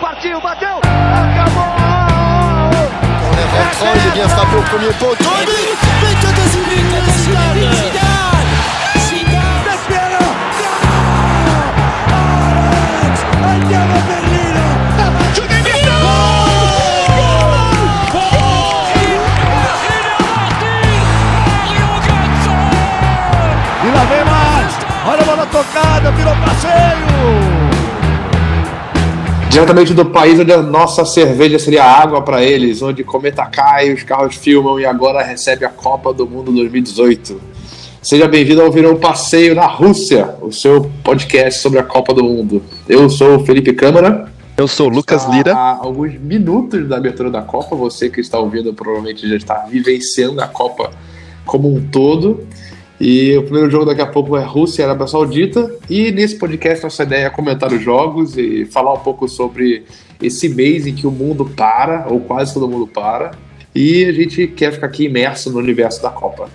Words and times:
Partiu, 0.00 0.38
bateu, 0.42 0.68
acabou! 0.68 1.72
On 3.24 3.30
lève 3.34 3.54
en 3.56 3.94
il 3.94 4.06
est 4.06 4.12
bien 4.12 4.28
frappé 4.28 4.56
au 4.56 4.62
premier 4.62 4.92
poteau. 4.98 5.24
Mais 6.02 6.14
que 6.20 6.30
des 6.36 6.48
Zidane 6.52 7.64
Zidane 8.98 9.56
Del 9.64 9.80
Piero! 9.88 10.26
Alex! 12.92 13.14
Andiamo 13.42 13.98
Berlino! 14.06 14.66
E 23.82 23.88
lá 23.88 24.04
vem 24.04 24.24
mais! 24.24 24.72
Olha 25.06 25.22
a 25.22 25.24
bola 25.24 25.46
tocada, 25.46 26.10
virou 26.10 26.36
passeio! 26.44 27.55
Diretamente 29.56 29.94
do 29.94 30.04
país 30.04 30.38
onde 30.38 30.52
a 30.52 30.60
nossa 30.60 31.02
cerveja 31.06 31.58
seria 31.58 31.82
água 31.82 32.20
para 32.20 32.42
eles, 32.42 32.82
onde 32.82 33.02
cometa 33.02 33.46
cai, 33.46 33.90
os 33.90 34.02
carros 34.02 34.36
filmam 34.36 34.78
e 34.78 34.84
agora 34.84 35.22
recebe 35.22 35.64
a 35.64 35.70
Copa 35.70 36.12
do 36.12 36.28
Mundo 36.28 36.52
2018. 36.52 37.40
Seja 38.02 38.28
bem-vindo 38.28 38.60
ao 38.60 38.70
Virou 38.70 38.96
Passeio 38.96 39.54
na 39.54 39.66
Rússia, 39.66 40.34
o 40.42 40.52
seu 40.52 40.90
podcast 41.02 41.62
sobre 41.62 41.78
a 41.78 41.82
Copa 41.82 42.12
do 42.12 42.22
Mundo. 42.22 42.62
Eu 42.86 43.08
sou 43.08 43.36
o 43.36 43.46
Felipe 43.46 43.72
Câmara. 43.72 44.30
Eu 44.58 44.68
sou 44.68 44.88
o 44.88 44.90
Lucas 44.90 45.26
Lira. 45.30 45.54
Há 45.54 45.78
alguns 45.80 46.20
minutos 46.20 46.86
da 46.86 46.98
abertura 46.98 47.30
da 47.30 47.40
Copa, 47.40 47.74
você 47.74 48.10
que 48.10 48.20
está 48.20 48.38
ouvindo 48.38 48.74
provavelmente 48.74 49.26
já 49.26 49.36
está 49.36 49.64
vivenciando 49.70 50.42
a 50.42 50.48
Copa 50.48 50.90
como 51.46 51.74
um 51.74 51.80
todo. 51.88 52.46
E 52.98 53.36
o 53.36 53.42
primeiro 53.42 53.70
jogo 53.70 53.84
daqui 53.84 54.00
a 54.00 54.06
pouco 54.06 54.36
é 54.36 54.42
Rússia 54.42 54.82
e 54.82 54.84
Arábia 54.84 55.06
Saudita. 55.06 55.74
E 55.88 56.10
nesse 56.12 56.36
podcast 56.36 56.82
nossa 56.82 57.02
ideia 57.02 57.26
é 57.26 57.30
comentar 57.30 57.72
os 57.72 57.82
jogos 57.82 58.36
e 58.38 58.64
falar 58.64 58.94
um 58.94 59.00
pouco 59.00 59.28
sobre 59.28 59.84
esse 60.22 60.48
mês 60.48 60.86
em 60.86 60.94
que 60.94 61.06
o 61.06 61.10
mundo 61.10 61.44
para, 61.44 62.06
ou 62.08 62.20
quase 62.20 62.54
todo 62.54 62.68
mundo 62.68 62.86
para. 62.86 63.32
E 63.74 64.06
a 64.06 64.12
gente 64.12 64.46
quer 64.46 64.72
ficar 64.72 64.86
aqui 64.86 65.04
imerso 65.04 65.50
no 65.50 65.58
universo 65.58 66.02
da 66.02 66.10
Copa. 66.10 66.48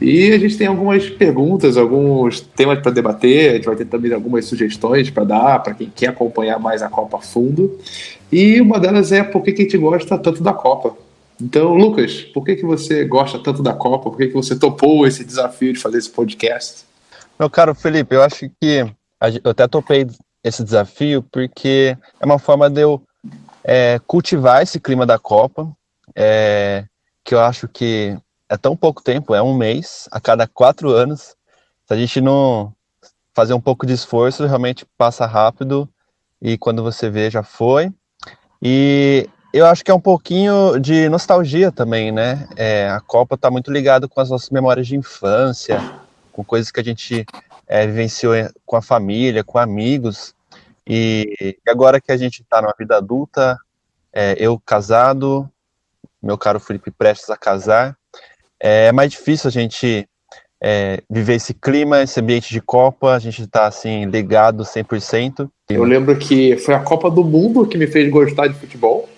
E 0.00 0.32
a 0.32 0.38
gente 0.38 0.58
tem 0.58 0.66
algumas 0.66 1.08
perguntas, 1.08 1.76
alguns 1.76 2.40
temas 2.40 2.80
para 2.80 2.90
debater. 2.90 3.50
A 3.50 3.54
gente 3.54 3.66
vai 3.66 3.76
ter 3.76 3.84
também 3.84 4.12
algumas 4.12 4.44
sugestões 4.46 5.10
para 5.10 5.22
dar 5.22 5.62
para 5.62 5.74
quem 5.74 5.92
quer 5.94 6.08
acompanhar 6.08 6.58
mais 6.58 6.82
a 6.82 6.88
Copa 6.88 7.18
a 7.18 7.20
fundo. 7.20 7.78
E 8.32 8.60
uma 8.60 8.80
delas 8.80 9.12
é 9.12 9.22
por 9.22 9.42
que 9.42 9.52
a 9.52 9.54
gente 9.54 9.78
gosta 9.78 10.18
tanto 10.18 10.42
da 10.42 10.52
Copa. 10.52 10.96
Então, 11.40 11.74
Lucas, 11.74 12.22
por 12.22 12.44
que, 12.44 12.56
que 12.56 12.64
você 12.64 13.04
gosta 13.04 13.38
tanto 13.38 13.62
da 13.62 13.72
Copa? 13.72 14.10
Por 14.10 14.16
que, 14.16 14.28
que 14.28 14.34
você 14.34 14.56
topou 14.56 15.06
esse 15.06 15.24
desafio 15.24 15.72
de 15.72 15.78
fazer 15.78 15.98
esse 15.98 16.10
podcast? 16.10 16.84
Meu 17.38 17.50
caro 17.50 17.74
Felipe, 17.74 18.14
eu 18.14 18.22
acho 18.22 18.48
que 18.60 18.86
eu 19.42 19.50
até 19.50 19.66
topei 19.66 20.06
esse 20.44 20.62
desafio 20.62 21.22
porque 21.30 21.96
é 22.20 22.24
uma 22.24 22.38
forma 22.38 22.68
de 22.68 22.82
eu 22.82 23.02
é, 23.64 24.00
cultivar 24.06 24.62
esse 24.62 24.80
clima 24.80 25.06
da 25.06 25.18
Copa, 25.18 25.70
é, 26.14 26.84
que 27.24 27.34
eu 27.34 27.40
acho 27.40 27.68
que 27.68 28.16
é 28.48 28.56
tão 28.56 28.76
pouco 28.76 29.02
tempo, 29.02 29.34
é 29.34 29.42
um 29.42 29.56
mês 29.56 30.08
a 30.10 30.20
cada 30.20 30.46
quatro 30.46 30.90
anos. 30.90 31.36
Se 31.86 31.94
a 31.94 31.96
gente 31.96 32.20
não 32.20 32.72
fazer 33.34 33.54
um 33.54 33.60
pouco 33.60 33.86
de 33.86 33.92
esforço, 33.92 34.46
realmente 34.46 34.86
passa 34.96 35.26
rápido 35.26 35.88
e 36.40 36.58
quando 36.58 36.82
você 36.82 37.08
vê 37.08 37.30
já 37.30 37.42
foi. 37.42 37.90
E 38.60 39.28
eu 39.52 39.66
acho 39.66 39.84
que 39.84 39.90
é 39.90 39.94
um 39.94 40.00
pouquinho 40.00 40.78
de 40.78 41.08
nostalgia 41.08 41.70
também, 41.70 42.10
né? 42.10 42.48
É, 42.56 42.88
a 42.88 43.00
Copa 43.00 43.34
está 43.34 43.50
muito 43.50 43.70
ligada 43.70 44.08
com 44.08 44.20
as 44.20 44.30
nossas 44.30 44.50
memórias 44.50 44.86
de 44.86 44.96
infância, 44.96 45.78
com 46.32 46.42
coisas 46.42 46.70
que 46.70 46.80
a 46.80 46.84
gente 46.84 47.26
é, 47.68 47.86
vivenciou 47.86 48.34
com 48.64 48.76
a 48.76 48.82
família, 48.82 49.44
com 49.44 49.58
amigos. 49.58 50.34
E, 50.86 51.56
agora 51.68 52.00
que 52.00 52.10
a 52.10 52.16
gente 52.16 52.42
está 52.42 52.62
numa 52.62 52.74
vida 52.78 52.96
adulta, 52.96 53.58
é, 54.12 54.34
eu 54.38 54.58
casado, 54.64 55.48
meu 56.22 56.38
caro 56.38 56.58
Felipe 56.58 56.90
prestes 56.90 57.28
a 57.28 57.36
casar, 57.36 57.96
é 58.58 58.90
mais 58.92 59.10
difícil 59.10 59.48
a 59.48 59.52
gente 59.52 60.08
é, 60.62 61.02
viver 61.10 61.34
esse 61.34 61.52
clima, 61.52 62.02
esse 62.02 62.20
ambiente 62.20 62.50
de 62.50 62.60
Copa, 62.60 63.14
a 63.14 63.18
gente 63.18 63.42
está 63.42 63.66
assim 63.66 64.06
ligado 64.06 64.62
100%. 64.62 65.50
Eu 65.68 65.84
lembro 65.84 66.16
que 66.16 66.56
foi 66.56 66.74
a 66.74 66.80
Copa 66.80 67.10
do 67.10 67.24
Mundo 67.24 67.66
que 67.66 67.76
me 67.76 67.86
fez 67.86 68.10
gostar 68.10 68.46
de 68.46 68.54
futebol. 68.54 69.08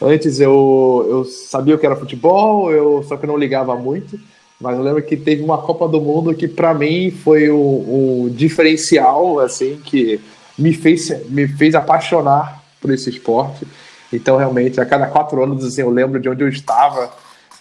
Antes 0.00 0.40
eu, 0.40 1.06
eu 1.08 1.24
sabia 1.24 1.74
o 1.74 1.78
que 1.78 1.86
era 1.86 1.96
futebol, 1.96 2.70
eu 2.70 3.02
só 3.08 3.16
que 3.16 3.26
não 3.26 3.36
ligava 3.36 3.74
muito. 3.76 4.18
Mas 4.60 4.76
eu 4.76 4.82
lembro 4.82 5.02
que 5.02 5.16
teve 5.16 5.42
uma 5.42 5.58
Copa 5.58 5.86
do 5.86 6.00
Mundo 6.00 6.34
que 6.34 6.48
para 6.48 6.72
mim 6.72 7.10
foi 7.10 7.50
um, 7.50 8.28
diferencial, 8.30 9.38
assim, 9.38 9.78
que 9.84 10.18
me 10.58 10.72
fez, 10.72 11.10
me 11.28 11.46
fez 11.46 11.74
apaixonar 11.74 12.62
por 12.80 12.90
esse 12.90 13.10
esporte. 13.10 13.66
Então, 14.12 14.36
realmente, 14.38 14.80
a 14.80 14.86
cada 14.86 15.06
quatro 15.08 15.42
anos, 15.42 15.62
assim, 15.64 15.82
eu 15.82 15.90
lembro 15.90 16.18
de 16.20 16.28
onde 16.28 16.42
eu 16.42 16.48
estava 16.48 17.10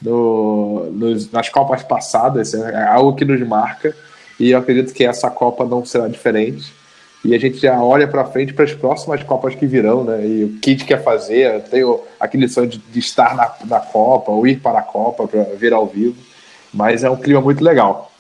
no, 0.02 0.90
nos- 0.92 1.30
nas 1.32 1.50
Copas 1.50 1.84
passadas. 1.84 2.54
É 2.54 2.88
algo 2.88 3.16
que 3.16 3.26
nos 3.26 3.46
marca. 3.46 3.96
E 4.40 4.52
eu 4.52 4.60
acredito 4.60 4.94
que 4.94 5.04
essa 5.06 5.30
Copa 5.30 5.66
não 5.66 5.84
será 5.86 6.08
diferente. 6.08 6.72
E 7.26 7.34
a 7.34 7.40
gente 7.40 7.58
já 7.58 7.82
olha 7.82 8.08
para 8.08 8.24
frente 8.26 8.54
para 8.54 8.66
as 8.66 8.74
próximas 8.74 9.24
Copas 9.24 9.56
que 9.56 9.66
virão, 9.66 10.04
né? 10.04 10.24
E 10.24 10.44
o 10.44 10.60
gente 10.64 10.86
quer 10.86 11.04
fazer. 11.04 11.60
Tenho 11.64 12.02
aquele 12.20 12.48
sonho 12.48 12.68
de, 12.68 12.78
de 12.78 13.00
estar 13.00 13.36
na, 13.36 13.52
na 13.66 13.80
Copa, 13.80 14.32
ou 14.32 14.46
ir 14.46 14.60
para 14.60 14.78
a 14.78 14.84
Copa 14.84 15.28
para 15.28 15.42
ver 15.56 15.74
ao 15.74 15.88
vivo. 15.88 16.16
Mas 16.72 17.04
é 17.04 17.10
um 17.10 17.16
clima 17.16 17.42
muito 17.42 17.64
legal. 17.64 18.12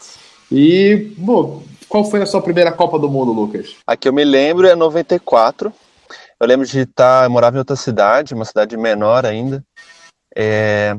E, 0.51 1.13
bom, 1.19 1.61
qual 1.87 2.03
foi 2.03 2.23
a 2.23 2.25
sua 2.25 2.41
primeira 2.41 2.71
Copa 2.71 2.97
do 2.97 3.07
Mundo, 3.07 3.31
Lucas? 3.31 3.75
A 3.85 3.95
que 3.95 4.09
eu 4.09 4.13
me 4.13 4.23
lembro 4.23 4.65
é 4.65 4.73
94. 4.73 5.71
Eu 6.39 6.47
lembro 6.47 6.65
de 6.65 6.79
estar, 6.79 7.25
eu 7.25 7.29
morava 7.29 7.57
em 7.57 7.59
outra 7.59 7.75
cidade, 7.75 8.33
uma 8.33 8.43
cidade 8.43 8.75
menor 8.75 9.23
ainda. 9.23 9.63
É, 10.35 10.97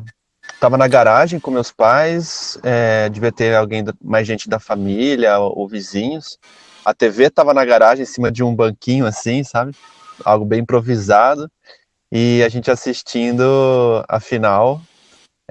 tava 0.61 0.79
na 0.79 0.87
garagem 0.87 1.41
com 1.41 1.51
meus 1.51 1.73
pais, 1.73 2.57
é, 2.63 3.09
devia 3.09 3.33
ter 3.33 3.57
alguém, 3.57 3.85
mais 4.01 4.29
gente 4.29 4.49
da 4.49 4.61
família 4.61 5.41
ou, 5.41 5.59
ou 5.59 5.69
vizinhos. 5.69 6.39
A 6.87 6.95
TV 6.95 7.29
tava 7.31 7.53
na 7.53 7.65
garagem, 7.65 8.05
em 8.05 8.07
cima 8.07 8.31
de 8.31 8.45
um 8.45 8.55
banquinho 8.55 9.07
assim, 9.07 9.43
sabe? 9.43 9.73
Algo 10.25 10.45
bem 10.45 10.61
improvisado. 10.61 11.51
E 12.13 12.45
a 12.45 12.49
gente 12.49 12.71
assistindo 12.71 13.43
a 14.09 14.21
final, 14.21 14.81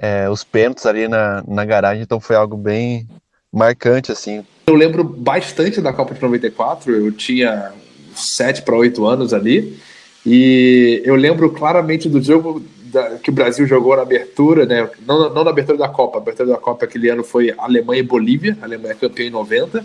é, 0.00 0.30
os 0.30 0.42
pênaltis 0.42 0.86
ali 0.86 1.06
na, 1.06 1.44
na 1.46 1.66
garagem, 1.66 2.02
então 2.02 2.18
foi 2.18 2.36
algo 2.36 2.56
bem 2.56 3.06
marcante, 3.52 4.10
assim. 4.10 4.46
Eu 4.66 4.74
lembro 4.74 5.04
bastante 5.04 5.78
da 5.78 5.92
Copa 5.92 6.14
de 6.14 6.22
94, 6.22 6.90
eu 6.90 7.12
tinha 7.12 7.70
7 8.14 8.62
para 8.62 8.74
8 8.74 9.04
anos 9.04 9.34
ali, 9.34 9.78
e 10.24 11.02
eu 11.04 11.16
lembro 11.16 11.50
claramente 11.50 12.08
do 12.08 12.22
jogo 12.22 12.64
da- 12.84 13.18
que 13.18 13.28
o 13.28 13.34
Brasil 13.34 13.66
jogou 13.66 13.94
na 13.94 14.00
abertura, 14.00 14.64
né? 14.64 14.88
não, 15.06 15.28
não 15.28 15.44
na 15.44 15.50
abertura 15.50 15.76
da 15.76 15.88
Copa, 15.88 16.16
a 16.16 16.22
abertura 16.22 16.48
da 16.48 16.56
Copa 16.56 16.86
aquele 16.86 17.10
ano 17.10 17.22
foi 17.22 17.54
Alemanha 17.58 18.00
e 18.00 18.02
Bolívia, 18.02 18.56
a 18.62 18.64
Alemanha 18.64 18.92
é 18.92 18.96
campeã 18.96 19.26
em 19.26 19.30
90, 19.30 19.84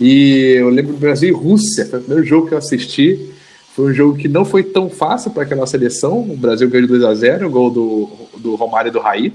e 0.00 0.54
eu 0.58 0.68
lembro 0.68 0.92
do 0.92 0.98
Brasil 0.98 1.28
e 1.28 1.32
Rússia, 1.32 1.86
foi 1.86 1.98
o 1.98 2.02
primeiro 2.02 2.26
jogo 2.26 2.46
que 2.48 2.54
eu 2.54 2.58
assisti, 2.58 3.30
foi 3.74 3.90
um 3.90 3.94
jogo 3.94 4.16
que 4.16 4.28
não 4.28 4.44
foi 4.44 4.62
tão 4.62 4.88
fácil 4.90 5.30
para 5.30 5.42
aquela 5.44 5.66
seleção, 5.66 6.20
o 6.20 6.36
Brasil 6.36 6.68
ganhou 6.68 6.86
de 6.86 6.92
2 6.92 7.04
a 7.04 7.14
0 7.14 7.46
o 7.46 7.50
gol 7.50 7.70
do, 7.70 8.08
do 8.38 8.54
Romário 8.54 8.88
e 8.88 8.92
do 8.92 9.00
Raí, 9.00 9.32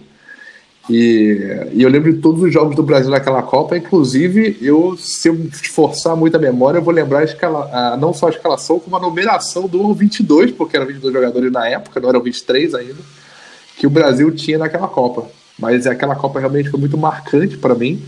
e, 0.90 1.70
e 1.74 1.82
eu 1.82 1.90
lembro 1.90 2.12
de 2.12 2.20
todos 2.20 2.44
os 2.44 2.52
jogos 2.52 2.76
do 2.76 2.84
Brasil 2.84 3.10
naquela 3.10 3.42
Copa, 3.42 3.78
inclusive, 3.78 4.58
eu, 4.62 4.98
se 4.98 5.30
eu 5.30 5.36
esforçar 5.52 6.14
muito 6.16 6.36
a 6.36 6.40
memória, 6.40 6.78
eu 6.80 6.84
vou 6.84 6.94
lembrar 6.94 7.20
a 7.20 7.24
escala, 7.24 7.70
a- 7.72 7.96
não 7.98 8.14
só 8.14 8.28
a 8.28 8.32
escalação, 8.32 8.80
como 8.80 8.96
a 8.98 9.00
numeração 9.00 9.66
do 9.68 9.82
1 9.82 9.86
ao 9.86 9.94
22, 9.94 10.52
porque 10.52 10.76
eram 10.76 10.86
22 10.86 11.14
jogadores 11.14 11.52
na 11.52 11.68
época, 11.70 12.02
não 12.02 12.10
eram 12.10 12.22
23 12.22 12.76
ainda, 12.76 12.98
que 13.78 13.88
o 13.88 13.90
Brasil 13.90 14.30
tinha 14.32 14.58
naquela 14.58 14.88
Copa. 14.90 15.26
Mas 15.58 15.88
aquela 15.88 16.16
Copa 16.16 16.40
realmente 16.40 16.70
foi 16.70 16.80
muito 16.80 16.98
marcante 16.98 17.56
para 17.58 17.76
mim, 17.76 18.02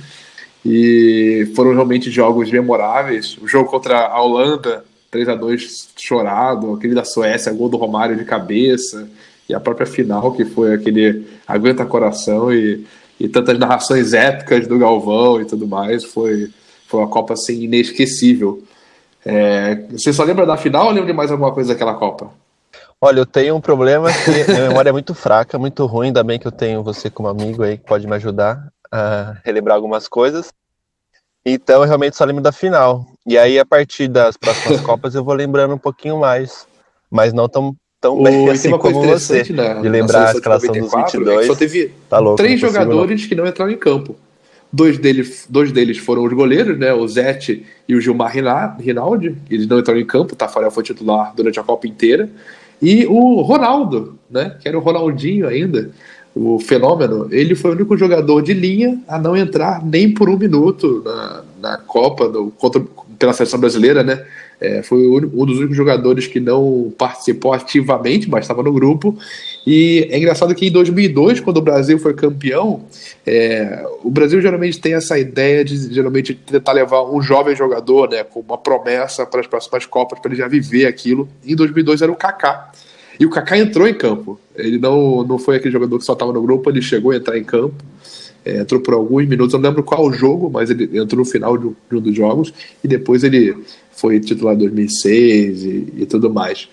e 0.66 1.52
foram 1.56 1.74
realmente 1.74 2.10
jogos 2.10 2.50
memoráveis. 2.50 3.38
O 3.40 3.48
jogo 3.48 3.70
contra 3.70 4.08
a 4.08 4.20
Holanda, 4.20 4.84
3 5.12 5.30
a 5.30 5.36
2 5.36 5.90
chorado, 5.96 6.74
aquele 6.74 6.96
da 6.96 7.06
Suécia, 7.06 7.54
gol 7.54 7.70
do 7.70 7.78
Romário 7.78 8.16
de 8.16 8.26
cabeça, 8.26 9.08
e 9.48 9.54
a 9.54 9.60
própria 9.60 9.86
final, 9.86 10.32
que 10.32 10.44
foi 10.44 10.74
aquele 10.74 11.28
aguenta 11.48 11.86
coração 11.86 12.52
e, 12.52 12.84
e 13.20 13.28
tantas 13.28 13.60
narrações 13.60 14.14
épicas 14.14 14.66
do 14.66 14.80
Galvão 14.80 15.40
e 15.40 15.46
tudo 15.46 15.68
mais, 15.68 16.04
foi, 16.04 16.50
foi 16.88 17.00
uma 17.00 17.10
Copa 17.10 17.34
assim, 17.34 17.62
inesquecível. 17.62 18.64
É, 19.24 19.76
você 19.92 20.12
só 20.12 20.24
lembra 20.24 20.48
da 20.48 20.58
final 20.58 20.88
ou 20.88 20.92
lembra 20.92 21.08
de 21.08 21.14
mais 21.14 21.32
alguma 21.32 21.52
coisa 21.52 21.74
daquela 21.74 21.94
Copa? 21.94 22.32
Olha, 23.00 23.20
eu 23.20 23.26
tenho 23.26 23.56
um 23.56 23.62
problema 23.62 24.10
que 24.12 24.32
minha 24.52 24.68
memória 24.70 24.90
é 24.90 24.92
muito 24.92 25.14
fraca, 25.14 25.60
muito 25.60 25.86
ruim, 25.86 26.08
ainda 26.08 26.24
bem 26.24 26.40
que 26.40 26.48
eu 26.48 26.52
tenho 26.52 26.82
você 26.82 27.08
como 27.08 27.28
amigo 27.28 27.62
aí 27.62 27.78
que 27.78 27.86
pode 27.86 28.08
me 28.08 28.16
ajudar 28.16 28.74
a 28.92 29.36
relembrar 29.44 29.76
algumas 29.76 30.08
coisas. 30.08 30.52
Então 31.46 31.82
eu 31.82 31.88
realmente 31.88 32.16
só 32.16 32.26
lembro 32.26 32.42
da 32.42 32.52
final. 32.52 33.06
E 33.26 33.38
aí, 33.38 33.60
a 33.60 33.66
partir 33.66 34.08
das 34.08 34.36
próximas 34.38 34.82
Copas, 34.86 35.16
eu 35.16 35.24
vou 35.24 35.34
lembrando 35.34 35.76
um 35.76 35.78
pouquinho 35.80 36.20
mais, 36.20 36.68
mas 37.10 37.34
não 37.34 37.48
tão, 37.48 37.76
tão 38.02 38.22
bem 38.22 38.48
O- 38.48 38.52
assim 38.52 38.68
uma 38.70 38.80
coisa 38.80 38.98
como 38.98 39.08
você. 39.12 39.40
interessante 39.42 39.54
na, 39.54 39.82
de 39.82 39.90
lembrar 39.90 40.30
a 40.30 40.32
escalação 40.32 40.74
dos 40.74 40.92
94, 40.92 41.16
é 41.22 41.24
22. 41.26 41.48
Só 41.48 41.56
teve 41.56 41.94
Tá 42.10 42.20
louco. 42.20 42.38
três 42.38 42.60
consigo, 42.60 42.80
não. 42.80 42.84
jogadores 42.92 43.26
que 43.26 43.36
não 43.36 43.46
entraram 43.46 43.72
em 43.72 43.78
campo. 43.78 44.16
Dois 44.74 44.98
deles, 44.98 45.46
dois 45.50 45.72
deles 45.72 45.98
foram 46.00 46.24
os 46.26 46.34
goleiros, 46.34 46.78
né? 46.78 46.92
O 46.94 47.08
Zete 47.08 47.66
e 47.88 47.96
o 47.96 48.02
Gilmar 48.02 48.34
Rinaldi. 48.80 49.38
Eles 49.50 49.68
não 49.68 49.80
entraram 49.80 50.00
em 50.02 50.06
campo, 50.06 50.34
o 50.34 50.36
Tafarel 50.36 50.72
foi 50.72 50.84
titular 50.84 51.34
durante 51.36 51.60
a 51.60 51.64
Copa 51.64 51.88
inteira. 51.88 52.28
E 52.82 53.06
o 53.06 53.42
Ronaldo, 53.42 54.20
né? 54.30 54.58
Que 54.60 54.68
era 54.68 54.78
o 54.78 54.82
Ronaldinho 54.82 55.48
ainda, 55.48 55.92
o 56.36 56.60
fenômeno. 56.60 57.28
Ele 57.32 57.56
foi 57.56 57.72
o 57.72 57.74
único 57.74 57.96
jogador 57.96 58.42
de 58.42 58.54
linha 58.54 59.00
a 59.08 59.18
não 59.18 59.38
entrar 59.38 59.84
nem 59.84 60.14
por 60.14 60.30
um 60.30 60.38
minuto 60.38 61.02
na, 61.06 61.44
na 61.62 61.78
Copa, 61.78 62.28
no, 62.28 62.52
contra, 62.52 62.84
pela 63.18 63.32
seleção 63.32 63.60
brasileira, 63.60 64.04
né? 64.04 64.26
É, 64.60 64.82
foi 64.82 65.06
um 65.08 65.46
dos 65.46 65.58
únicos 65.58 65.76
jogadores 65.76 66.28
que 66.28 66.40
não 66.40 66.94
participou 66.98 67.54
ativamente, 67.54 68.30
mas 68.30 68.46
estava 68.46 68.64
no 68.64 68.72
grupo. 68.72 69.18
E 69.68 70.08
é 70.10 70.18
engraçado 70.18 70.56
que 70.56 70.68
em 70.68 70.72
2002, 70.72 71.40
quando 71.42 71.58
o 71.58 71.62
Brasil 71.62 72.00
foi 72.00 72.14
campeão, 72.14 72.86
é, 73.26 73.86
o 74.04 74.10
Brasil 74.10 74.42
geralmente 74.42 74.80
tem 74.80 74.94
essa 74.94 75.20
ideia 75.20 75.64
de 75.64 75.94
geralmente 75.94 76.34
tentar 76.34 76.72
levar 76.72 77.04
um 77.04 77.22
jovem 77.22 77.56
jogador, 77.56 78.10
né, 78.10 78.24
com 78.24 78.40
uma 78.40 78.58
promessa 78.58 79.26
para 79.26 79.42
as 79.42 79.48
próximas 79.48 79.86
Copas, 79.86 80.20
para 80.20 80.32
ele 80.32 80.40
já 80.40 80.48
viver 80.48 80.86
aquilo. 80.86 81.28
Em 81.46 81.56
2002 81.56 82.02
era 82.02 82.12
o 82.12 82.16
Kaká. 82.16 82.72
E 83.20 83.26
o 83.26 83.30
Kaká 83.30 83.58
entrou 83.58 83.88
em 83.88 83.94
campo. 83.94 84.40
Ele 84.56 84.78
não, 84.78 85.24
não 85.24 85.38
foi 85.38 85.58
aquele 85.58 85.72
jogador 85.72 85.98
que 86.00 86.06
só 86.06 86.14
estava 86.14 86.34
no 86.34 86.42
grupo, 86.42 86.70
ele 86.70 86.82
chegou 86.82 87.12
a 87.12 87.16
entrar 87.16 87.38
em 87.38 87.44
campo. 87.44 87.84
É, 88.44 88.60
entrou 88.60 88.80
por 88.80 88.94
alguns 88.94 89.28
minutos, 89.28 89.54
eu 89.54 89.60
não 89.60 89.70
lembro 89.70 89.84
qual 89.84 90.12
jogo, 90.14 90.52
mas 90.52 90.70
ele 90.70 91.00
entrou 91.00 91.20
no 91.20 91.26
final 91.26 91.58
de 91.58 91.66
um, 91.66 91.76
de 91.90 91.98
um 91.98 92.02
dos 92.02 92.16
jogos 92.16 92.54
e 92.84 92.88
depois 92.88 93.24
ele 93.24 93.58
foi 93.92 94.20
titular 94.20 94.54
em 94.54 94.60
2006 94.60 95.64
e, 95.64 95.94
e 95.98 96.06
tudo 96.06 96.30
mais. 96.30 96.70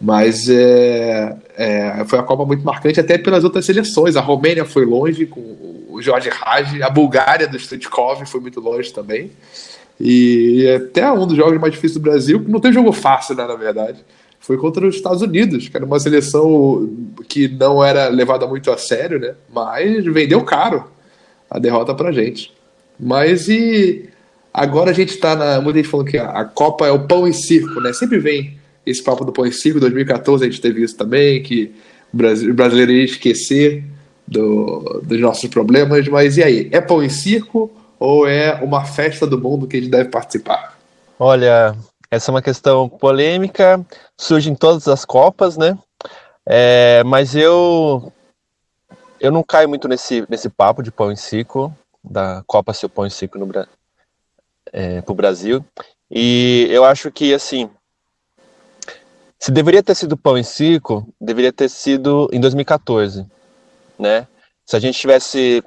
Mas 0.00 0.48
é, 0.48 1.36
é, 1.56 2.04
foi 2.06 2.18
uma 2.18 2.24
Copa 2.24 2.44
muito 2.44 2.64
marcante 2.64 2.98
até 2.98 3.16
pelas 3.16 3.44
outras 3.44 3.64
seleções. 3.64 4.16
A 4.16 4.20
Romênia 4.20 4.64
foi 4.64 4.84
longe 4.84 5.24
com 5.24 5.40
o 5.88 6.02
Jorge 6.02 6.28
Raj, 6.28 6.82
a 6.82 6.90
Bulgária 6.90 7.46
do 7.46 7.56
Stoichkov 7.56 8.26
foi 8.26 8.40
muito 8.40 8.60
longe 8.60 8.92
também. 8.92 9.30
E 10.00 10.68
até 10.74 11.10
um 11.12 11.26
dos 11.26 11.36
jogos 11.36 11.60
mais 11.60 11.72
difíceis 11.72 11.94
do 11.94 12.00
Brasil, 12.00 12.44
não 12.48 12.58
tem 12.58 12.72
jogo 12.72 12.92
fácil, 12.92 13.36
né, 13.36 13.46
na 13.46 13.54
verdade, 13.54 14.04
foi 14.44 14.58
contra 14.58 14.86
os 14.86 14.96
Estados 14.96 15.22
Unidos, 15.22 15.68
que 15.68 15.76
era 15.76 15.86
uma 15.86 15.98
seleção 15.98 16.86
que 17.26 17.48
não 17.48 17.82
era 17.82 18.08
levada 18.08 18.46
muito 18.46 18.70
a 18.70 18.76
sério, 18.76 19.18
né? 19.18 19.34
Mas 19.50 20.04
vendeu 20.04 20.42
caro 20.42 20.84
a 21.50 21.58
derrota 21.58 21.94
pra 21.94 22.12
gente. 22.12 22.52
Mas 23.00 23.48
e 23.48 24.06
agora 24.52 24.90
a 24.90 24.92
gente 24.92 25.16
tá 25.16 25.34
na. 25.34 25.62
Muita 25.62 25.78
gente 25.78 25.88
falando 25.88 26.10
que 26.10 26.18
a 26.18 26.44
Copa 26.44 26.86
é 26.86 26.90
o 26.90 27.06
pão 27.06 27.26
e 27.26 27.32
circo, 27.32 27.80
né? 27.80 27.94
Sempre 27.94 28.18
vem 28.18 28.58
esse 28.84 29.02
papo 29.02 29.24
do 29.24 29.32
pão 29.32 29.46
e 29.46 29.52
circo. 29.52 29.80
2014 29.80 30.44
a 30.44 30.50
gente 30.50 30.60
teve 30.60 30.82
isso 30.82 30.94
também, 30.94 31.42
que 31.42 31.72
o 32.12 32.16
brasileiro 32.52 32.92
ia 32.92 33.04
esquecer 33.04 33.82
do, 34.28 35.00
dos 35.02 35.20
nossos 35.20 35.48
problemas. 35.48 36.06
Mas 36.08 36.36
e 36.36 36.42
aí? 36.42 36.68
É 36.70 36.82
pão 36.82 37.02
e 37.02 37.08
circo 37.08 37.72
ou 37.98 38.28
é 38.28 38.60
uma 38.62 38.84
festa 38.84 39.26
do 39.26 39.40
mundo 39.40 39.66
que 39.66 39.78
a 39.78 39.80
gente 39.80 39.90
deve 39.90 40.10
participar? 40.10 40.78
Olha, 41.18 41.74
essa 42.10 42.30
é 42.30 42.32
uma 42.32 42.42
questão 42.42 42.88
polêmica, 42.88 43.84
surge 44.16 44.50
em 44.50 44.54
todas 44.54 44.88
as 44.88 45.04
Copas, 45.04 45.56
né? 45.56 45.78
É, 46.46 47.02
mas 47.04 47.34
eu 47.34 48.12
eu 49.20 49.32
não 49.32 49.42
caio 49.42 49.68
muito 49.68 49.88
nesse, 49.88 50.26
nesse 50.28 50.50
papo 50.50 50.82
de 50.82 50.90
pão 50.90 51.10
e 51.10 51.16
circo, 51.16 51.74
da 52.02 52.42
Copa 52.46 52.74
ser 52.74 52.88
pão 52.88 53.06
e 53.06 53.10
circo 53.10 53.38
no, 53.38 53.50
é, 54.72 55.00
Brasil. 55.14 55.64
E 56.10 56.66
eu 56.70 56.84
acho 56.84 57.10
que, 57.10 57.32
assim, 57.32 57.70
se 59.38 59.50
deveria 59.50 59.82
ter 59.82 59.94
sido 59.94 60.16
pão 60.16 60.36
e 60.36 60.44
circo, 60.44 61.06
deveria 61.20 61.52
ter 61.52 61.70
sido 61.70 62.28
em 62.32 62.40
2014, 62.40 63.26
né? 63.98 64.26
Se 64.66 64.76
a 64.76 64.78
gente 64.78 64.98
tivesse 64.98 65.62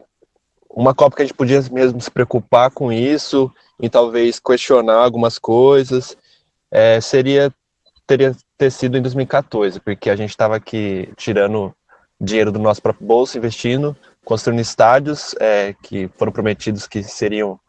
uma 0.69 0.93
Copa 0.93 1.15
que 1.15 1.21
a 1.23 1.25
gente 1.25 1.35
podia 1.35 1.61
mesmo 1.71 1.99
se 1.99 2.11
preocupar 2.11 2.69
com 2.69 2.91
isso 2.91 3.51
e 3.79 3.89
talvez 3.89 4.39
questionar 4.39 5.03
algumas 5.03 5.39
coisas, 5.39 6.15
é, 6.71 6.99
seria 7.01 7.53
teria 8.05 8.33
ter 8.57 8.71
sido 8.71 8.97
em 8.97 9.01
2014, 9.01 9.81
porque 9.81 10.09
a 10.09 10.15
gente 10.15 10.29
estava 10.29 10.55
aqui 10.55 11.11
tirando 11.17 11.75
dinheiro 12.19 12.51
do 12.51 12.57
nosso 12.57 12.81
próprio 12.81 13.05
bolso, 13.05 13.37
investindo, 13.37 13.95
construindo 14.23 14.61
estádios 14.61 15.35
é, 15.39 15.75
que 15.83 16.07
foram 16.15 16.31
prometidos 16.31 16.87
que 16.87 17.03
seriam 17.03 17.59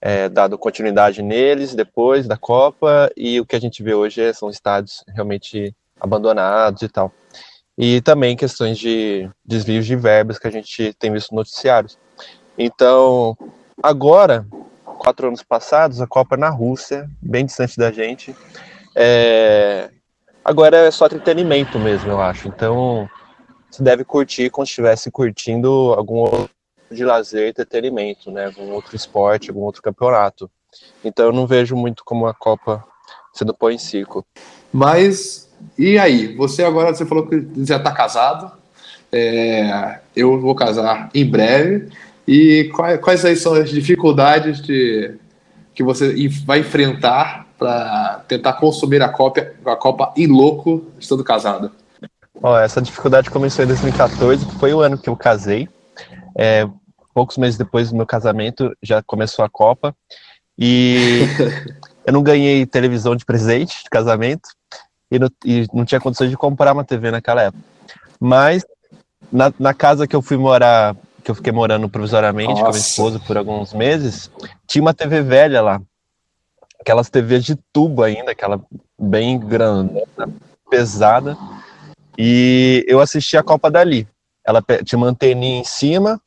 é, 0.00 0.28
dado 0.28 0.58
continuidade 0.58 1.22
neles 1.22 1.74
depois 1.74 2.26
da 2.28 2.36
Copa, 2.36 3.10
e 3.16 3.40
o 3.40 3.46
que 3.46 3.56
a 3.56 3.60
gente 3.60 3.82
vê 3.82 3.94
hoje 3.94 4.32
são 4.34 4.50
estádios 4.50 5.02
realmente 5.08 5.74
abandonados 5.98 6.82
e 6.82 6.88
tal. 6.88 7.10
E 7.76 8.00
também 8.02 8.36
questões 8.36 8.78
de 8.78 9.30
desvios 9.44 9.86
de 9.86 9.96
verbas 9.96 10.38
que 10.38 10.46
a 10.46 10.50
gente 10.50 10.92
tem 10.94 11.10
visto 11.10 11.30
no 11.30 11.38
noticiários. 11.38 11.98
Então, 12.58 13.36
agora, 13.82 14.46
quatro 15.02 15.26
anos 15.26 15.42
passados, 15.42 16.00
a 16.00 16.06
Copa 16.06 16.36
na 16.36 16.48
Rússia, 16.48 17.10
bem 17.20 17.44
distante 17.44 17.76
da 17.76 17.90
gente. 17.90 18.34
É... 18.94 19.90
Agora 20.44 20.76
é 20.76 20.90
só 20.90 21.06
entretenimento 21.06 21.78
mesmo, 21.78 22.10
eu 22.10 22.20
acho. 22.20 22.46
Então, 22.48 23.08
você 23.70 23.82
deve 23.82 24.04
curtir 24.04 24.48
como 24.50 24.66
se 24.66 24.70
estivesse 24.70 25.10
curtindo 25.10 25.94
algum 25.96 26.18
outro 26.18 26.50
de 26.90 27.04
lazer, 27.04 27.48
entretenimento, 27.48 28.30
né? 28.30 28.46
Algum 28.46 28.70
outro 28.70 28.94
esporte, 28.94 29.50
algum 29.50 29.62
outro 29.62 29.82
campeonato. 29.82 30.50
Então 31.02 31.26
eu 31.26 31.32
não 31.32 31.46
vejo 31.46 31.74
muito 31.74 32.04
como 32.04 32.26
a 32.26 32.34
Copa 32.34 32.84
sendo 33.32 33.54
põe 33.54 33.74
em 33.74 33.78
circo. 33.78 34.24
Mas 34.72 35.50
e 35.78 35.98
aí? 35.98 36.36
Você 36.36 36.64
agora 36.64 36.94
você 36.94 37.06
falou 37.06 37.26
que 37.26 37.46
já 37.64 37.76
está 37.76 37.92
casado. 37.92 38.52
É, 39.10 40.00
eu 40.14 40.40
vou 40.40 40.54
casar 40.54 41.10
em 41.14 41.24
breve. 41.24 41.90
E 42.26 42.70
quais, 42.74 43.00
quais 43.00 43.24
aí 43.24 43.36
são 43.36 43.54
as 43.54 43.70
dificuldades 43.70 44.60
de, 44.60 45.16
que 45.74 45.82
você 45.82 46.28
vai 46.44 46.60
enfrentar 46.60 47.46
para 47.58 48.24
tentar 48.28 48.54
consumir 48.54 49.02
a 49.02 49.08
Copa, 49.08 49.52
a 49.64 49.76
Copa 49.76 50.12
em 50.16 50.26
louco 50.26 50.84
estando 50.98 51.24
casado? 51.24 51.70
Ó, 52.42 52.58
essa 52.58 52.82
dificuldade 52.82 53.30
começou 53.30 53.64
em 53.64 53.68
2014, 53.68 54.46
que 54.46 54.54
foi 54.56 54.74
o 54.74 54.80
ano 54.80 54.98
que 54.98 55.08
eu 55.08 55.16
casei. 55.16 55.68
É, 56.36 56.66
poucos 57.14 57.36
meses 57.36 57.58
depois 57.58 57.90
do 57.90 57.96
meu 57.96 58.06
casamento 58.06 58.74
já 58.82 59.02
começou 59.02 59.44
a 59.44 59.48
Copa. 59.48 59.94
E 60.58 61.20
eu 62.04 62.12
não 62.12 62.22
ganhei 62.22 62.66
televisão 62.66 63.14
de 63.14 63.24
presente 63.24 63.84
de 63.84 63.90
casamento 63.90 64.48
e 65.10 65.18
não, 65.18 65.28
e 65.44 65.66
não 65.72 65.84
tinha 65.84 66.00
condições 66.00 66.30
de 66.30 66.36
comprar 66.36 66.72
uma 66.72 66.84
TV 66.84 67.10
naquela 67.10 67.42
época. 67.42 67.62
Mas 68.18 68.64
na, 69.30 69.52
na 69.58 69.74
casa 69.74 70.06
que 70.06 70.16
eu 70.16 70.22
fui 70.22 70.36
morar, 70.36 70.96
que 71.22 71.30
eu 71.30 71.34
fiquei 71.34 71.52
morando 71.52 71.88
provisoriamente 71.88 72.50
Nossa. 72.50 72.62
com 72.62 72.68
a 72.68 72.72
minha 72.72 72.80
esposa 72.80 73.20
por 73.20 73.36
alguns 73.36 73.72
meses, 73.72 74.30
tinha 74.66 74.82
uma 74.82 74.94
TV 74.94 75.22
velha 75.22 75.62
lá. 75.62 75.80
Aquelas 76.80 77.08
TVs 77.08 77.44
de 77.44 77.56
tubo 77.72 78.02
ainda, 78.02 78.32
aquela 78.32 78.60
bem 78.98 79.38
grande, 79.38 80.02
pesada. 80.68 81.36
E 82.18 82.84
eu 82.88 83.00
assisti 83.00 83.36
a 83.36 83.42
Copa 83.42 83.70
dali. 83.70 84.06
Ela 84.44 84.62
tinha 84.84 84.96
uma 84.96 85.06
anteninha 85.06 85.60
em 85.60 85.64
cima, 85.64 86.20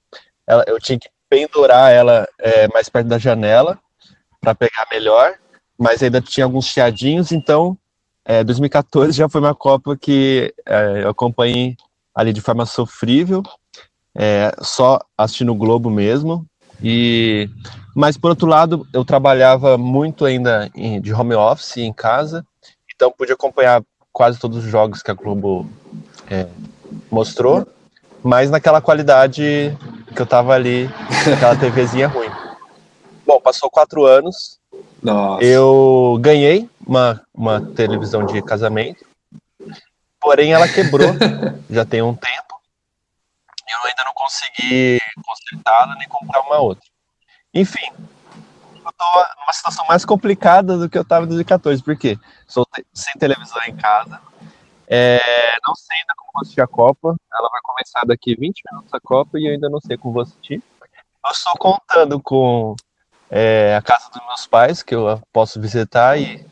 ela, 0.48 0.64
eu 0.68 0.80
tinha 0.80 0.98
que 0.98 1.10
pendurar 1.30 1.92
ela 1.92 2.28
é, 2.40 2.68
mais 2.70 2.88
perto 2.88 3.08
da 3.08 3.18
janela 3.18 3.78
para 4.40 4.56
pegar 4.56 4.88
melhor, 4.90 5.34
mas 5.78 6.02
ainda 6.02 6.22
tinha 6.22 6.46
alguns 6.46 6.68
chiadinhos, 6.68 7.34
então 7.34 7.78
é, 8.24 8.44
2014 8.44 9.12
já 9.12 9.28
foi 9.28 9.42
uma 9.42 9.54
Copa 9.54 9.98
que 9.98 10.54
é, 10.66 11.04
eu 11.04 11.10
acompanhei 11.10 11.76
ali 12.14 12.32
de 12.32 12.40
forma 12.40 12.66
sofrível, 12.66 13.44
é, 14.16 14.56
só 14.62 15.00
assistindo 15.18 15.52
o 15.52 15.56
Globo 15.56 15.90
mesmo. 15.90 16.46
E, 16.82 17.50
mas 17.96 18.18
por 18.18 18.30
outro 18.30 18.48
lado, 18.48 18.88
eu 18.94 19.04
trabalhava 19.04 19.78
muito 19.78 20.26
ainda 20.26 20.70
em, 20.76 21.02
de 21.02 21.14
home 21.14 21.36
office 21.36 21.78
em 21.78 21.94
casa, 21.94 22.46
então 22.94 23.12
pude 23.12 23.32
acompanhar 23.32 23.84
quase 24.12 24.40
todos 24.40 24.64
os 24.64 24.72
jogos 24.72 25.02
que 25.02 25.12
a 25.12 25.14
Globo 25.14 25.70
é, 26.30 26.48
mostrou, 27.12 27.68
mas 28.24 28.50
naquela 28.50 28.82
qualidade 28.82 29.78
que 30.16 30.22
eu 30.22 30.26
tava 30.26 30.54
ali, 30.54 30.90
naquela 31.30 31.56
TVzinha 31.56 32.08
ruim. 32.08 32.30
Bom, 33.26 33.40
passou 33.42 33.70
quatro 33.70 34.06
anos. 34.06 34.60
Nossa. 35.02 35.44
Eu 35.44 36.18
ganhei 36.22 36.70
uma, 36.86 37.22
uma 37.34 37.62
televisão 37.62 38.26
de 38.26 38.42
casamento, 38.42 39.06
porém 40.20 40.54
ela 40.54 40.68
quebrou 40.68 41.10
já 41.70 41.86
tem 41.86 42.02
um 42.02 42.14
tempo. 42.14 42.55
Ainda 43.86 44.04
não 44.04 44.14
consegui 44.14 45.00
consertá-la 45.24 45.96
nem 45.96 46.08
comprar 46.08 46.42
uma 46.42 46.58
outra. 46.58 46.84
Enfim, 47.54 47.88
eu 48.86 48.92
tô 48.92 49.26
numa 49.40 49.54
situação 49.54 49.86
mais 49.88 50.06
complicada 50.06 50.78
do 50.78 50.90
que 50.90 50.98
eu 50.98 51.02
estava 51.02 51.26
em 51.26 51.30
2014, 51.30 51.82
porque 51.84 52.20
sou 52.48 52.68
sem 52.94 53.14
televisão 53.14 53.62
em 53.68 53.76
casa, 53.76 54.22
é, 54.88 55.20
não 55.68 55.74
sei 55.74 55.98
ainda 55.98 56.14
como 56.16 56.32
vou 56.34 56.42
assistir 56.42 56.62
a 56.62 56.68
Copa, 56.68 57.16
ela 57.34 57.50
vai 57.50 57.60
começar 57.64 58.02
daqui 58.06 58.36
20 58.36 58.62
minutos 58.72 58.94
a 58.94 59.00
Copa 59.00 59.40
e 59.40 59.48
eu 59.48 59.54
ainda 59.54 59.70
não 59.70 59.80
sei 59.82 59.98
como 59.98 60.14
vou 60.14 60.24
assistir. 60.24 60.62
Eu 61.26 61.32
estou 61.32 61.54
contando 61.58 62.22
com 62.22 62.76
é, 63.30 63.76
a 63.76 63.82
casa 63.82 64.10
dos 64.12 64.24
meus 64.28 64.46
pais, 64.46 64.84
que 64.84 64.94
eu 64.94 65.20
posso 65.34 65.60
visitar 65.60 66.20
e 66.20 66.46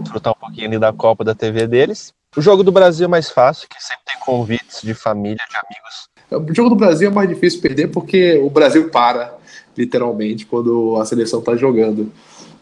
desfrutar 0.00 0.34
um 0.34 0.38
pouquinho 0.38 0.66
ali 0.66 0.78
da 0.78 0.92
Copa 0.92 1.24
da 1.24 1.34
TV 1.34 1.66
deles. 1.66 2.12
O 2.36 2.42
jogo 2.42 2.62
do 2.62 2.70
Brasil 2.70 3.06
é 3.06 3.08
mais 3.08 3.30
fácil, 3.30 3.68
que 3.68 3.82
sempre 3.82 4.04
tem 4.04 4.18
convites 4.20 4.82
de 4.82 4.94
família, 4.94 5.42
de 5.48 5.56
amigos. 5.56 6.08
O 6.30 6.54
jogo 6.54 6.70
do 6.70 6.76
Brasil 6.76 7.10
é 7.10 7.12
mais 7.12 7.28
difícil 7.28 7.60
perder 7.60 7.88
porque 7.88 8.38
o 8.38 8.50
Brasil 8.50 8.88
para 8.88 9.40
literalmente, 9.76 10.46
quando 10.46 10.96
a 10.96 11.04
seleção 11.04 11.40
está 11.40 11.56
jogando. 11.56 12.10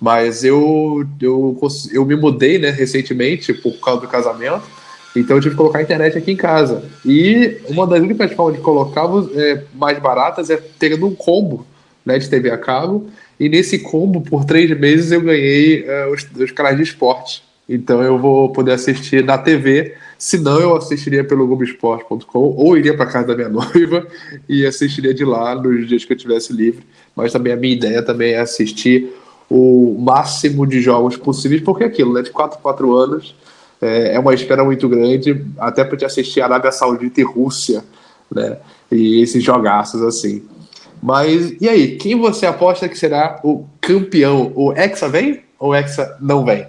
Mas 0.01 0.45
eu, 0.45 1.05
eu, 1.21 1.59
eu 1.93 2.05
me 2.05 2.15
mudei 2.15 2.59
né, 2.59 2.71
recentemente 2.71 3.53
por 3.53 3.73
causa 3.81 4.01
do 4.01 4.09
casamento, 4.09 4.63
então 5.17 5.37
eu 5.37 5.43
tive 5.43 5.55
que 5.55 5.59
colocar 5.59 5.81
a 5.81 5.83
internet 5.83 6.17
aqui 6.17 6.31
em 6.31 6.37
casa. 6.37 6.85
E 7.05 7.59
uma 7.69 7.87
das 7.87 8.01
únicas 8.01 8.33
formas 8.33 8.57
de 8.57 8.63
colocar 8.63 9.07
é, 9.35 9.65
mais 9.75 9.99
baratas 9.99 10.51
é 10.51 10.57
pegando 10.79 11.07
um 11.07 11.15
combo 11.15 11.67
né, 12.07 12.19
de 12.19 12.29
TV 12.29 12.51
a 12.51 12.59
cabo. 12.59 13.09
E 13.41 13.49
nesse 13.49 13.81
combo, 13.81 14.21
por 14.21 14.45
três 14.45 14.71
meses, 14.79 15.11
eu 15.11 15.21
ganhei 15.21 15.83
uh, 15.83 16.13
os, 16.13 16.27
os 16.41 16.51
canais 16.53 16.77
de 16.77 16.83
esporte. 16.83 17.43
Então 17.69 18.03
eu 18.03 18.19
vou 18.19 18.51
poder 18.51 18.73
assistir 18.73 19.25
na 19.25 19.37
TV. 19.37 19.95
Se 20.19 20.37
não, 20.37 20.59
eu 20.59 20.77
assistiria 20.77 21.23
pelo 21.23 21.47
Globoesporte.com 21.47 22.39
ou 22.39 22.77
iria 22.77 22.97
para 22.97 23.07
casa 23.07 23.29
da 23.29 23.37
minha 23.37 23.49
noiva 23.49 24.07
e 24.49 24.67
assistiria 24.67 25.15
de 25.15 25.25
lá 25.25 25.55
nos 25.55 25.87
dias 25.87 26.05
que 26.05 26.13
eu 26.13 26.17
tivesse 26.17 26.53
livre. 26.53 26.85
Mas 27.15 27.33
também 27.33 27.53
a 27.53 27.57
minha 27.57 27.73
ideia 27.73 28.03
também 28.03 28.33
é 28.33 28.41
assistir 28.41 29.15
o 29.49 29.97
máximo 29.99 30.67
de 30.67 30.81
jogos 30.81 31.17
possíveis, 31.17 31.63
porque 31.63 31.85
é 31.85 31.87
aquilo, 31.87 32.13
né? 32.13 32.23
De 32.23 32.31
4 32.31 32.59
4 32.59 32.97
anos 32.97 33.35
é, 33.81 34.15
é 34.15 34.19
uma 34.19 34.35
espera 34.35 34.65
muito 34.65 34.89
grande, 34.89 35.47
até 35.57 35.85
para 35.85 35.97
te 35.97 36.05
assistir 36.05 36.41
Arábia 36.41 36.73
Saudita 36.73 37.21
e 37.21 37.25
Rússia, 37.25 37.85
né? 38.31 38.59
E 38.91 39.23
esses 39.23 39.43
jogaços 39.43 40.03
assim. 40.03 40.43
Mas 41.01 41.55
e 41.61 41.69
aí, 41.69 41.97
quem 41.97 42.17
você 42.19 42.45
aposta 42.45 42.89
que 42.89 42.99
será 42.99 43.41
o 43.45 43.65
campeão? 43.81 44.53
O 44.55 44.73
Hexa 44.73 45.09
vem 45.09 45.43
ou 45.59 45.71
o 45.71 45.75
Hexa 45.75 46.17
não 46.21 46.45
vem? 46.45 46.67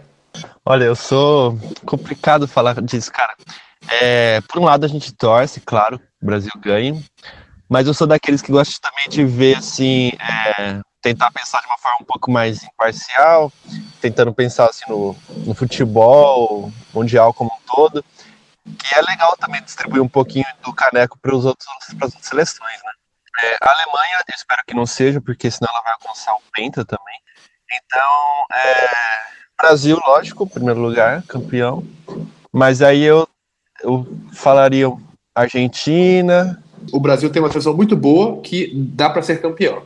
Olha, 0.65 0.85
eu 0.85 0.95
sou 0.95 1.57
complicado 1.85 2.47
falar 2.47 2.81
disso, 2.81 3.11
cara. 3.11 3.35
É, 4.01 4.41
por 4.41 4.59
um 4.59 4.65
lado, 4.65 4.85
a 4.85 4.89
gente 4.89 5.11
torce, 5.13 5.61
claro, 5.61 5.99
o 6.21 6.25
Brasil 6.25 6.51
ganha, 6.57 7.01
mas 7.67 7.87
eu 7.87 7.93
sou 7.93 8.05
daqueles 8.05 8.41
que 8.41 8.51
gostam 8.51 8.91
também 8.91 9.09
de 9.09 9.23
ver, 9.25 9.57
assim, 9.57 10.11
é, 10.19 10.81
tentar 11.01 11.31
pensar 11.31 11.61
de 11.61 11.67
uma 11.67 11.77
forma 11.77 11.99
um 12.01 12.05
pouco 12.05 12.29
mais 12.29 12.61
imparcial, 12.63 13.51
tentando 14.01 14.33
pensar, 14.33 14.65
assim, 14.65 14.83
no, 14.87 15.15
no 15.45 15.55
futebol 15.55 16.71
mundial 16.93 17.33
como 17.33 17.51
um 17.51 17.73
todo, 17.73 18.03
que 18.77 18.95
é 18.95 19.01
legal 19.01 19.35
também 19.37 19.63
distribuir 19.63 20.03
um 20.03 20.09
pouquinho 20.09 20.45
do 20.63 20.73
caneco 20.73 21.17
para 21.19 21.35
os 21.35 21.45
outros 21.45 21.67
para 21.97 22.07
as 22.07 22.13
outras 22.13 22.25
seleções, 22.27 22.79
né? 22.83 22.91
É, 23.41 23.57
a 23.61 23.71
Alemanha, 23.71 24.21
eu 24.27 24.35
espero 24.35 24.61
que 24.67 24.73
não 24.73 24.85
seja, 24.85 25.21
porque 25.21 25.49
senão 25.49 25.71
ela 25.71 25.81
vai 25.81 25.93
alcançar 25.93 26.33
o 26.33 26.41
Penta 26.53 26.83
também. 26.83 27.19
Então, 27.71 28.45
é, 28.53 29.38
Brasil, 29.61 29.99
lógico, 30.07 30.47
primeiro 30.47 30.79
lugar, 30.79 31.23
campeão. 31.27 31.83
Mas 32.51 32.81
aí 32.81 33.03
eu, 33.03 33.27
eu 33.83 34.07
falaria 34.33 34.91
Argentina. 35.35 36.61
O 36.91 36.99
Brasil 36.99 37.29
tem 37.29 37.41
uma 37.41 37.49
seleção 37.49 37.75
muito 37.75 37.95
boa 37.95 38.41
que 38.41 38.71
dá 38.73 39.09
para 39.09 39.21
ser 39.21 39.41
campeão. 39.41 39.83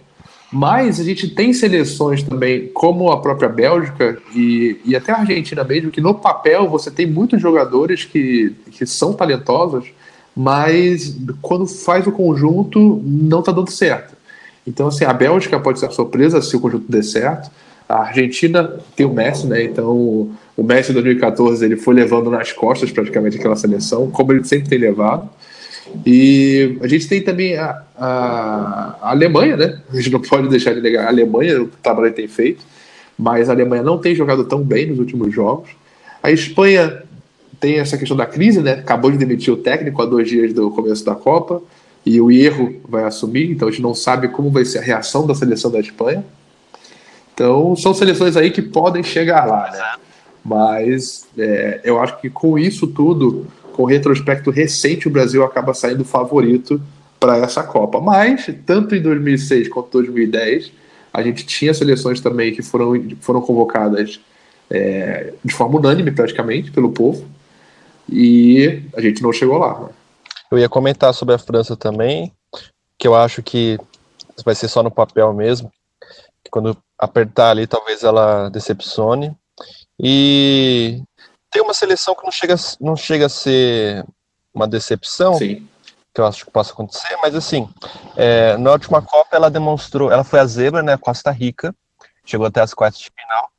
Mas 0.52 1.00
a 1.00 1.04
gente 1.04 1.28
tem 1.28 1.52
seleções 1.52 2.22
também, 2.22 2.68
como 2.68 3.12
a 3.12 3.20
própria 3.20 3.50
Bélgica 3.50 4.22
e, 4.36 4.80
e 4.86 4.96
até 4.96 5.12
a 5.12 5.18
Argentina 5.18 5.64
mesmo, 5.64 5.90
que 5.90 6.00
no 6.00 6.14
papel 6.14 6.70
você 6.70 6.92
tem 6.92 7.08
muitos 7.08 7.42
jogadores 7.42 8.06
que, 8.06 8.56
que 8.70 8.86
são 8.86 9.14
talentosos, 9.14 9.88
mas 10.36 11.18
quando 11.42 11.66
faz 11.66 12.06
o 12.06 12.12
conjunto 12.12 13.02
não 13.04 13.40
está 13.40 13.52
dando 13.52 13.72
certo. 13.72 14.16
Então, 14.66 14.88
assim, 14.88 15.06
a 15.06 15.14
Bélgica 15.14 15.60
pode 15.60 15.80
ser 15.80 15.92
surpresa 15.92 16.40
se 16.42 16.56
o 16.56 16.60
conjunto 16.60 16.90
der 16.90 17.04
certo. 17.04 17.50
A 17.88 18.02
Argentina 18.02 18.80
tem 18.96 19.06
o 19.06 19.14
Messi, 19.14 19.48
né? 19.48 19.64
Então, 19.64 20.32
o 20.56 20.64
Messi 20.64 20.92
em 20.92 20.94
2014 20.94 21.64
ele 21.64 21.78
foi 21.78 21.94
levando 21.94 22.30
nas 22.30 22.52
costas 22.52 22.92
praticamente 22.92 23.38
aquela 23.38 23.56
seleção, 23.56 24.10
como 24.10 24.32
ele 24.32 24.44
sempre 24.44 24.70
tem 24.70 24.80
levado. 24.80 25.30
E 26.06 26.78
a 26.82 26.88
gente 26.88 27.08
tem 27.08 27.22
também 27.22 27.58
a, 27.58 27.84
a, 27.98 28.98
a 29.02 29.10
Alemanha, 29.12 29.58
né? 29.58 29.82
A 29.92 29.96
gente 29.96 30.12
não 30.12 30.22
pode 30.22 30.48
deixar 30.50 30.74
de 30.74 30.82
negar 30.82 31.06
a 31.06 31.10
Alemanha, 31.10 31.62
o 31.62 31.68
que 31.68 32.12
tem 32.12 32.28
feito, 32.28 32.64
mas 33.18 33.50
a 33.50 33.54
Alemanha 33.54 33.84
não 33.84 33.98
tem 33.98 34.16
jogado 34.16 34.46
tão 34.46 34.62
bem 34.62 34.88
nos 34.88 35.00
últimos 35.00 35.34
jogos. 35.34 35.70
A 36.22 36.32
Espanha 36.32 37.04
tem 37.60 37.80
essa 37.80 37.98
questão 37.98 38.18
da 38.18 38.26
crise, 38.26 38.62
né? 38.62 38.74
Acabou 38.74 39.12
de 39.12 39.18
demitir 39.18 39.54
o 39.54 39.58
técnico 39.58 40.02
há 40.02 40.06
dois 40.06 40.28
dias 40.28 40.54
do 40.54 40.72
começo 40.72 41.06
da 41.06 41.16
Copa 41.16 41.62
e 42.06 42.20
o 42.20 42.32
erro 42.32 42.82
vai 42.88 43.04
assumir, 43.04 43.50
então 43.52 43.68
a 43.68 43.72
gente 43.72 43.82
não 43.82 43.94
sabe 43.94 44.28
como 44.28 44.50
vai 44.50 44.66
ser 44.66 44.80
a 44.80 44.82
reação 44.82 45.26
da 45.26 45.34
seleção 45.34 45.72
da 45.72 45.80
Espanha. 45.80 46.24
Então 47.34 47.76
são 47.76 47.94
seleções 47.94 48.38
aí 48.38 48.52
que 48.52 48.62
podem 48.62 49.04
chegar 49.04 49.46
lá, 49.46 49.72
né? 49.72 50.04
Mas 50.44 51.26
é, 51.38 51.82
eu 51.84 52.02
acho 52.02 52.20
que 52.20 52.30
com 52.30 52.60
isso 52.60 52.88
tudo, 52.88 53.48
com 53.74 53.84
o 53.84 53.88
retrospecto 53.88 54.52
recente, 54.52 55.08
o 55.08 55.12
Brasil 55.12 55.44
acaba 55.44 55.74
saindo 55.74 56.04
favorito 56.04 56.82
para 57.20 57.38
essa 57.38 57.64
Copa. 57.64 58.02
Mas 58.02 58.50
tanto 58.66 58.96
em 58.96 59.02
2006 59.02 59.70
quanto 59.70 59.92
2010 59.92 60.72
a 61.14 61.22
gente 61.22 61.46
tinha 61.46 61.74
seleções 61.74 62.20
também 62.20 62.54
que 62.54 62.62
foram, 62.62 62.94
foram 63.22 63.40
convocadas 63.40 64.20
é, 64.70 65.34
de 65.44 65.54
forma 65.54 65.78
unânime 65.78 66.12
praticamente 66.12 66.72
pelo 66.72 66.92
povo 66.92 67.26
e 68.10 68.82
a 68.96 69.02
gente 69.02 69.22
não 69.22 69.32
chegou 69.32 69.58
lá. 69.58 69.80
Né? 69.80 69.90
Eu 70.52 70.58
ia 70.58 70.68
comentar 70.68 71.14
sobre 71.14 71.36
a 71.36 71.38
França 71.38 71.78
também, 71.78 72.32
que 72.98 73.08
eu 73.08 73.16
acho 73.16 73.42
que 73.42 73.80
vai 74.44 74.56
ser 74.56 74.68
só 74.68 74.84
no 74.84 74.92
papel 74.92 75.34
mesmo. 75.34 75.72
Quando 76.50 76.78
apertar 76.98 77.52
ali, 77.52 77.68
talvez 77.68 78.04
ela 78.04 78.50
decepcione. 78.50 79.36
E 80.00 81.02
tem 81.52 81.62
uma 81.62 81.74
seleção 81.74 82.16
que 82.16 82.24
não 82.24 82.32
chega, 82.32 82.56
não 82.82 82.96
chega 82.96 83.28
a 83.28 83.30
ser 83.30 84.04
uma 84.54 84.68
decepção, 84.68 85.36
Sim. 85.36 85.68
que 86.14 86.22
eu 86.22 86.26
acho 86.26 86.46
que 86.46 86.52
possa 86.52 86.74
acontecer, 86.74 87.18
mas 87.22 87.36
assim, 87.36 87.68
é, 88.16 88.58
na 88.58 88.72
última 88.72 89.02
Copa 89.02 89.36
ela 89.36 89.50
demonstrou, 89.50 90.12
ela 90.12 90.24
foi 90.24 90.40
a 90.40 90.46
zebra, 90.46 90.84
né, 90.84 90.98
Costa 90.98 91.32
Rica, 91.32 91.74
chegou 92.26 92.46
até 92.46 92.62
as 92.62 92.74
quartas 92.74 93.00
de 93.00 93.10
final, 93.16 93.50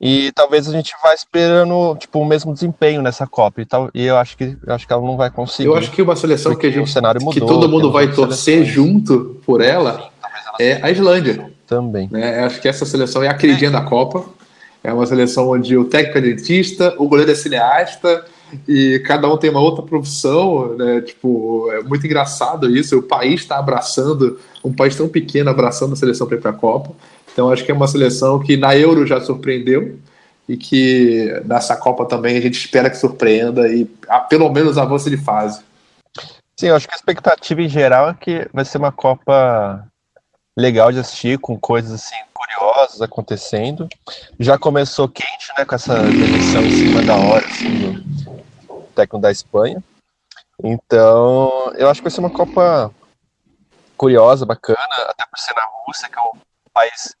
e 0.00 0.32
talvez 0.32 0.68
a 0.68 0.72
gente 0.72 0.94
vá 1.00 1.14
esperando 1.14 1.96
tipo 1.96 2.18
o 2.18 2.24
mesmo 2.24 2.52
desempenho 2.52 3.02
nessa 3.02 3.26
Copa 3.26 3.60
e, 3.60 3.66
tal, 3.66 3.88
e 3.94 4.04
eu 4.04 4.16
acho 4.16 4.36
que 4.36 4.56
eu 4.66 4.74
acho 4.74 4.86
que 4.86 4.92
ela 4.92 5.02
não 5.02 5.16
vai 5.16 5.30
conseguir. 5.30 5.68
Eu 5.68 5.76
acho 5.76 5.92
que 5.92 6.02
uma 6.02 6.16
seleção 6.16 6.56
que 6.56 6.66
a 6.66 6.70
gente 6.70 6.92
mudou, 7.20 7.32
que 7.32 7.40
todo 7.40 7.68
mundo 7.68 7.92
vai 7.92 8.12
torcer 8.12 8.64
junto 8.64 9.40
por 9.46 9.60
ela 9.60 10.10
Sim, 10.56 10.64
é 10.64 10.80
a 10.82 10.90
Islândia. 10.90 11.51
Também. 11.72 12.08
Né? 12.10 12.40
Acho 12.40 12.60
que 12.60 12.68
essa 12.68 12.84
seleção 12.84 13.22
é 13.22 13.28
a 13.28 13.34
queridinha 13.34 13.70
é. 13.70 13.72
da 13.72 13.80
Copa. 13.80 14.24
É 14.84 14.92
uma 14.92 15.06
seleção 15.06 15.48
onde 15.48 15.76
o 15.76 15.84
técnico 15.84 16.18
é 16.18 16.20
dentista, 16.20 16.94
o 16.98 17.08
goleiro 17.08 17.30
é 17.30 17.34
cineasta 17.34 18.24
e 18.68 19.00
cada 19.06 19.32
um 19.32 19.38
tem 19.38 19.48
uma 19.48 19.60
outra 19.60 19.82
profissão, 19.82 20.76
né? 20.76 21.00
Tipo, 21.00 21.70
é 21.72 21.82
muito 21.82 22.04
engraçado 22.04 22.68
isso. 22.68 22.98
O 22.98 23.02
país 23.02 23.40
está 23.40 23.58
abraçando, 23.58 24.38
um 24.62 24.72
país 24.72 24.96
tão 24.96 25.08
pequeno 25.08 25.48
abraçando 25.48 25.92
a 25.92 25.96
seleção 25.96 26.26
para 26.26 26.36
ir 26.36 26.40
para 26.40 26.50
a 26.50 26.54
Copa. 26.54 26.90
Então 27.32 27.50
acho 27.50 27.64
que 27.64 27.70
é 27.70 27.74
uma 27.74 27.86
seleção 27.86 28.38
que 28.38 28.56
na 28.56 28.76
Euro 28.76 29.06
já 29.06 29.20
surpreendeu 29.20 29.98
e 30.48 30.56
que 30.56 31.40
nessa 31.46 31.76
Copa 31.76 32.04
também 32.04 32.36
a 32.36 32.40
gente 32.40 32.58
espera 32.58 32.90
que 32.90 32.96
surpreenda 32.96 33.68
e 33.68 33.88
a, 34.08 34.18
pelo 34.18 34.50
menos 34.50 34.76
avance 34.76 35.08
de 35.08 35.16
fase. 35.16 35.62
Sim, 36.58 36.68
eu 36.68 36.76
acho 36.76 36.86
que 36.86 36.94
a 36.94 36.96
expectativa 36.96 37.62
em 37.62 37.68
geral 37.68 38.10
é 38.10 38.14
que 38.14 38.46
vai 38.52 38.64
ser 38.64 38.78
uma 38.78 38.92
Copa 38.92 39.86
legal 40.56 40.92
de 40.92 40.98
assistir, 40.98 41.38
com 41.38 41.58
coisas 41.58 41.92
assim 41.92 42.16
curiosas 42.32 43.00
acontecendo. 43.00 43.88
Já 44.38 44.58
começou 44.58 45.08
quente, 45.08 45.52
né, 45.56 45.64
com 45.64 45.74
essa 45.74 46.02
demissão 46.02 46.62
em 46.62 46.70
cima 46.70 47.02
da 47.02 47.16
hora 47.16 47.46
assim, 47.46 47.92
do 47.92 48.82
técnico 48.94 49.18
da 49.18 49.30
Espanha. 49.30 49.82
Então, 50.62 51.72
eu 51.76 51.88
acho 51.88 52.00
que 52.00 52.04
vai 52.04 52.10
ser 52.10 52.20
uma 52.20 52.30
Copa 52.30 52.92
curiosa, 53.96 54.44
bacana, 54.44 54.78
até 55.08 55.24
por 55.26 55.38
ser 55.38 55.54
na 55.54 55.62
Rússia, 55.86 56.08
que 56.08 56.18
é 56.18 56.22
um 56.22 56.32
país 56.72 57.16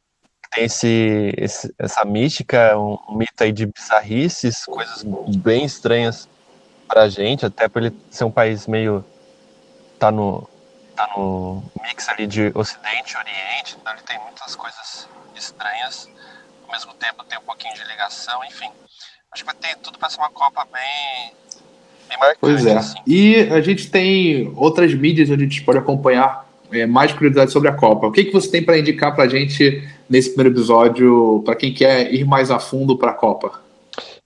tem 0.52 0.64
esse, 0.64 1.32
esse, 1.38 1.74
essa 1.78 2.04
mística, 2.04 2.76
um, 2.78 2.98
um 3.08 3.16
mito 3.16 3.42
aí 3.42 3.52
de 3.52 3.66
bizarrices, 3.66 4.66
coisas 4.66 5.02
bem 5.36 5.64
estranhas 5.64 6.28
pra 6.86 7.08
gente, 7.08 7.46
até 7.46 7.68
por 7.68 7.82
ele 7.82 7.96
ser 8.10 8.24
um 8.24 8.30
país 8.30 8.66
meio. 8.66 9.02
tá 9.98 10.12
no, 10.12 10.46
tá 10.92 11.08
no 11.16 11.62
mix 11.82 12.08
ali 12.08 12.26
de 12.26 12.52
Ocidente 12.54 13.14
e 13.14 13.16
Oriente, 13.16 13.76
então 13.80 13.92
ele 13.92 14.02
tem 14.02 14.18
muitas 14.20 14.54
coisas 14.54 15.08
estranhas, 15.34 16.08
ao 16.64 16.72
mesmo 16.72 16.94
tempo 16.94 17.24
tem 17.24 17.38
um 17.38 17.42
pouquinho 17.42 17.74
de 17.74 17.84
ligação, 17.84 18.44
enfim. 18.44 18.70
Acho 19.32 19.44
que 19.44 19.46
vai 19.46 19.54
ter 19.54 19.76
tudo 19.78 19.98
para 19.98 20.10
ser 20.10 20.18
uma 20.18 20.30
Copa 20.30 20.66
bem, 20.70 21.32
bem 22.08 22.18
marcante. 22.18 22.38
Pois 22.40 22.66
é. 22.66 22.76
Assim. 22.76 22.98
E 23.06 23.48
a 23.50 23.60
gente 23.60 23.90
tem 23.90 24.52
outras 24.56 24.92
mídias 24.94 25.30
onde 25.30 25.44
a 25.44 25.48
gente 25.48 25.62
pode 25.62 25.78
acompanhar 25.78 26.46
é, 26.70 26.86
mais 26.86 27.12
curiosidades 27.12 27.52
sobre 27.52 27.68
a 27.68 27.74
Copa. 27.74 28.06
O 28.06 28.12
que, 28.12 28.24
que 28.24 28.32
você 28.32 28.50
tem 28.50 28.62
para 28.62 28.78
indicar 28.78 29.14
para 29.14 29.24
a 29.24 29.28
gente 29.28 29.82
nesse 30.08 30.30
primeiro 30.30 30.54
episódio, 30.54 31.42
para 31.44 31.56
quem 31.56 31.72
quer 31.72 32.12
ir 32.12 32.24
mais 32.24 32.50
a 32.50 32.58
fundo 32.58 32.98
para 32.98 33.12
a 33.12 33.14
Copa? 33.14 33.60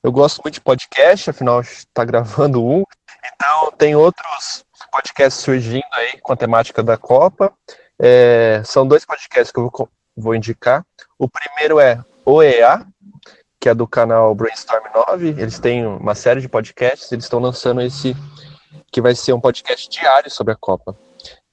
Eu 0.03 0.11
gosto 0.13 0.41
muito 0.45 0.55
de 0.55 0.61
podcast, 0.61 1.31
afinal 1.31 1.61
está 1.61 2.05
gravando 2.05 2.65
um. 2.65 2.83
Então 3.35 3.73
tem 3.79 3.95
outros 3.95 4.65
podcasts 4.97 5.43
surgindo 5.43 5.85
aí 5.93 6.19
com 6.21 6.33
a 6.33 6.37
temática 6.37 6.83
da 6.83 6.97
Copa. 6.97 7.53
É, 7.99 8.63
são 8.65 8.87
dois 8.87 9.05
podcasts 9.05 9.53
que 9.53 9.59
eu 9.59 9.71
vou, 9.71 9.89
vou 10.17 10.35
indicar. 10.35 10.85
O 11.19 11.29
primeiro 11.29 11.79
é 11.79 12.03
OEA, 12.25 12.87
que 13.61 13.69
é 13.69 13.75
do 13.75 13.87
canal 13.87 14.35
Brainstorm 14.35 14.85
9. 15.09 15.29
Eles 15.29 15.59
têm 15.59 15.87
uma 15.87 16.15
série 16.15 16.41
de 16.41 16.49
podcasts, 16.49 17.13
eles 17.13 17.25
estão 17.25 17.41
lançando 17.41 17.83
esse 17.83 18.17
que 18.91 19.01
vai 19.01 19.15
ser 19.15 19.35
um 19.35 19.41
podcast 19.41 19.89
diário 19.91 20.31
sobre 20.31 20.55
a 20.55 20.57
Copa. 20.57 20.97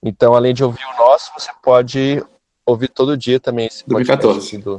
Então, 0.02 0.34
além 0.34 0.54
de 0.54 0.64
ouvir 0.64 0.86
o 0.86 0.98
nosso, 0.98 1.32
você 1.38 1.52
pode 1.62 2.24
ouvi 2.66 2.88
todo 2.88 3.18
dia 3.18 3.42
também 3.42 3.68
esse 3.68 3.84
2014. 3.86 4.58
do, 4.60 4.78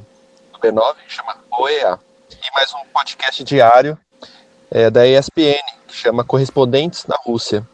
do 0.53 0.59
B9, 0.59 0.95
que 1.07 1.13
chama 1.13 1.37
OEA. 1.51 1.99
E 2.31 2.55
mais 2.55 2.73
um 2.73 2.85
podcast 2.93 3.45
diário 3.45 3.99
é, 4.71 4.91
da 4.91 5.07
ESPN, 5.07 5.61
que 5.87 5.95
chama 5.95 6.25
Correspondentes 6.25 7.05
na 7.07 7.17
Rússia. 7.17 7.67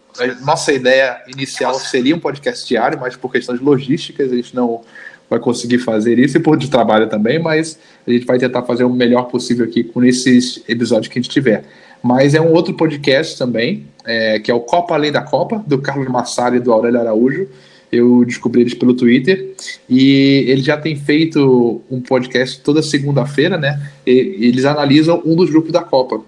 Nossa 0.42 0.72
ideia 0.72 1.22
inicial 1.28 1.74
seria 1.74 2.14
um 2.14 2.20
podcast 2.20 2.66
diário, 2.66 2.98
mas 3.00 3.16
por 3.16 3.30
questões 3.30 3.60
logísticas 3.60 4.32
a 4.32 4.36
gente 4.36 4.54
não 4.54 4.82
vai 5.28 5.38
conseguir 5.38 5.78
fazer 5.78 6.18
isso 6.18 6.36
e 6.36 6.40
por 6.40 6.56
de 6.56 6.68
trabalho 6.68 7.08
também, 7.08 7.38
mas 7.38 7.78
a 8.04 8.10
gente 8.10 8.26
vai 8.26 8.36
tentar 8.36 8.62
fazer 8.62 8.82
o 8.82 8.90
melhor 8.90 9.24
possível 9.24 9.64
aqui 9.64 9.84
com 9.84 10.02
esses 10.02 10.62
episódios 10.68 11.06
que 11.06 11.18
a 11.18 11.22
gente 11.22 11.30
tiver. 11.30 11.64
Mas 12.02 12.34
é 12.34 12.40
um 12.40 12.52
outro 12.52 12.74
podcast 12.74 13.38
também, 13.38 13.86
é, 14.04 14.40
que 14.40 14.50
é 14.50 14.54
o 14.54 14.60
Copa 14.60 14.94
Além 14.94 15.12
da 15.12 15.22
Copa, 15.22 15.62
do 15.66 15.78
Carlos 15.78 16.08
Massari 16.08 16.56
e 16.56 16.60
do 16.60 16.72
Aurélio 16.72 16.98
Araújo. 16.98 17.46
Eu 17.92 18.24
descobri 18.24 18.62
eles 18.62 18.74
pelo 18.74 18.94
Twitter 18.94 19.54
e 19.88 20.44
ele 20.48 20.62
já 20.62 20.76
tem 20.76 20.96
feito 20.96 21.82
um 21.90 22.00
podcast 22.00 22.60
toda 22.60 22.82
segunda-feira, 22.82 23.58
né? 23.58 23.80
E, 24.06 24.12
eles 24.40 24.64
analisam 24.64 25.22
um 25.24 25.36
dos 25.36 25.50
grupos 25.50 25.72
da 25.72 25.82
Copa. 25.82 26.22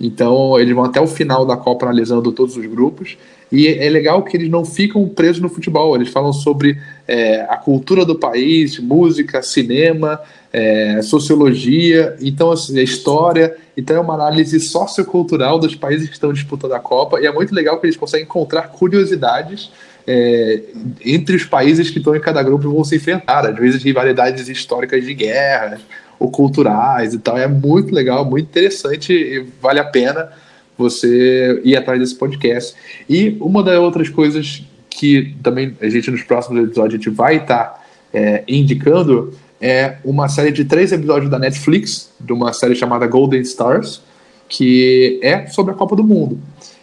Então 0.00 0.58
eles 0.58 0.74
vão 0.74 0.84
até 0.84 1.00
o 1.00 1.06
final 1.06 1.46
da 1.46 1.56
Copa 1.56 1.86
analisando 1.86 2.32
todos 2.32 2.56
os 2.56 2.66
grupos. 2.66 3.16
E 3.50 3.68
é 3.68 3.88
legal 3.90 4.22
que 4.22 4.36
eles 4.36 4.48
não 4.48 4.64
ficam 4.64 5.06
presos 5.08 5.42
no 5.42 5.48
futebol, 5.48 5.94
eles 5.94 6.08
falam 6.08 6.32
sobre 6.32 6.80
é, 7.06 7.42
a 7.42 7.56
cultura 7.56 8.02
do 8.02 8.14
país, 8.14 8.78
música, 8.78 9.42
cinema, 9.42 10.18
é, 10.50 11.02
sociologia, 11.02 12.16
então 12.20 12.50
assim, 12.50 12.78
a 12.78 12.82
história. 12.82 13.54
Então 13.76 13.96
é 13.96 14.00
uma 14.00 14.14
análise 14.14 14.58
sociocultural 14.58 15.58
dos 15.58 15.74
países 15.74 16.08
que 16.08 16.14
estão 16.14 16.32
disputando 16.32 16.72
a 16.72 16.80
Copa. 16.80 17.20
E 17.20 17.26
é 17.26 17.32
muito 17.32 17.54
legal 17.54 17.78
que 17.78 17.86
eles 17.86 17.96
conseguem 17.96 18.24
encontrar 18.24 18.68
curiosidades 18.68 19.70
é, 20.06 20.62
entre 21.04 21.36
os 21.36 21.44
países 21.44 21.90
que 21.90 21.98
estão 21.98 22.14
em 22.16 22.20
cada 22.20 22.42
grupo 22.42 22.70
vão 22.70 22.84
se 22.84 22.96
enfrentar, 22.96 23.46
às 23.46 23.56
vezes 23.56 23.82
rivalidades 23.82 24.48
históricas 24.48 25.04
de 25.04 25.14
guerra 25.14 25.78
ou 26.22 26.30
culturais 26.30 27.12
e 27.14 27.18
tal. 27.18 27.36
É 27.36 27.48
muito 27.48 27.92
legal, 27.92 28.24
muito 28.24 28.46
interessante 28.46 29.12
e 29.12 29.44
vale 29.60 29.80
a 29.80 29.84
pena 29.84 30.30
você 30.78 31.60
ir 31.64 31.76
atrás 31.76 31.98
desse 31.98 32.14
podcast. 32.14 32.74
E 33.08 33.36
uma 33.40 33.62
das 33.62 33.78
outras 33.78 34.08
coisas 34.08 34.64
que 34.88 35.34
também 35.42 35.76
a 35.80 35.88
gente 35.88 36.10
nos 36.10 36.22
próximos 36.22 36.62
episódios 36.62 36.94
a 36.94 36.96
gente 36.96 37.10
vai 37.10 37.36
estar 37.38 37.84
é, 38.12 38.44
indicando 38.46 39.34
é 39.60 39.96
uma 40.04 40.28
série 40.28 40.50
de 40.50 40.64
três 40.64 40.92
episódios 40.92 41.30
da 41.30 41.38
Netflix, 41.38 42.10
de 42.18 42.32
uma 42.32 42.52
série 42.52 42.74
chamada 42.74 43.06
Golden 43.06 43.40
Stars, 43.42 44.02
que 44.48 45.20
é 45.22 45.46
sobre 45.46 45.72
a 45.72 45.76
Copa 45.76 45.94
do 45.94 46.02
Mundo. 46.02 46.38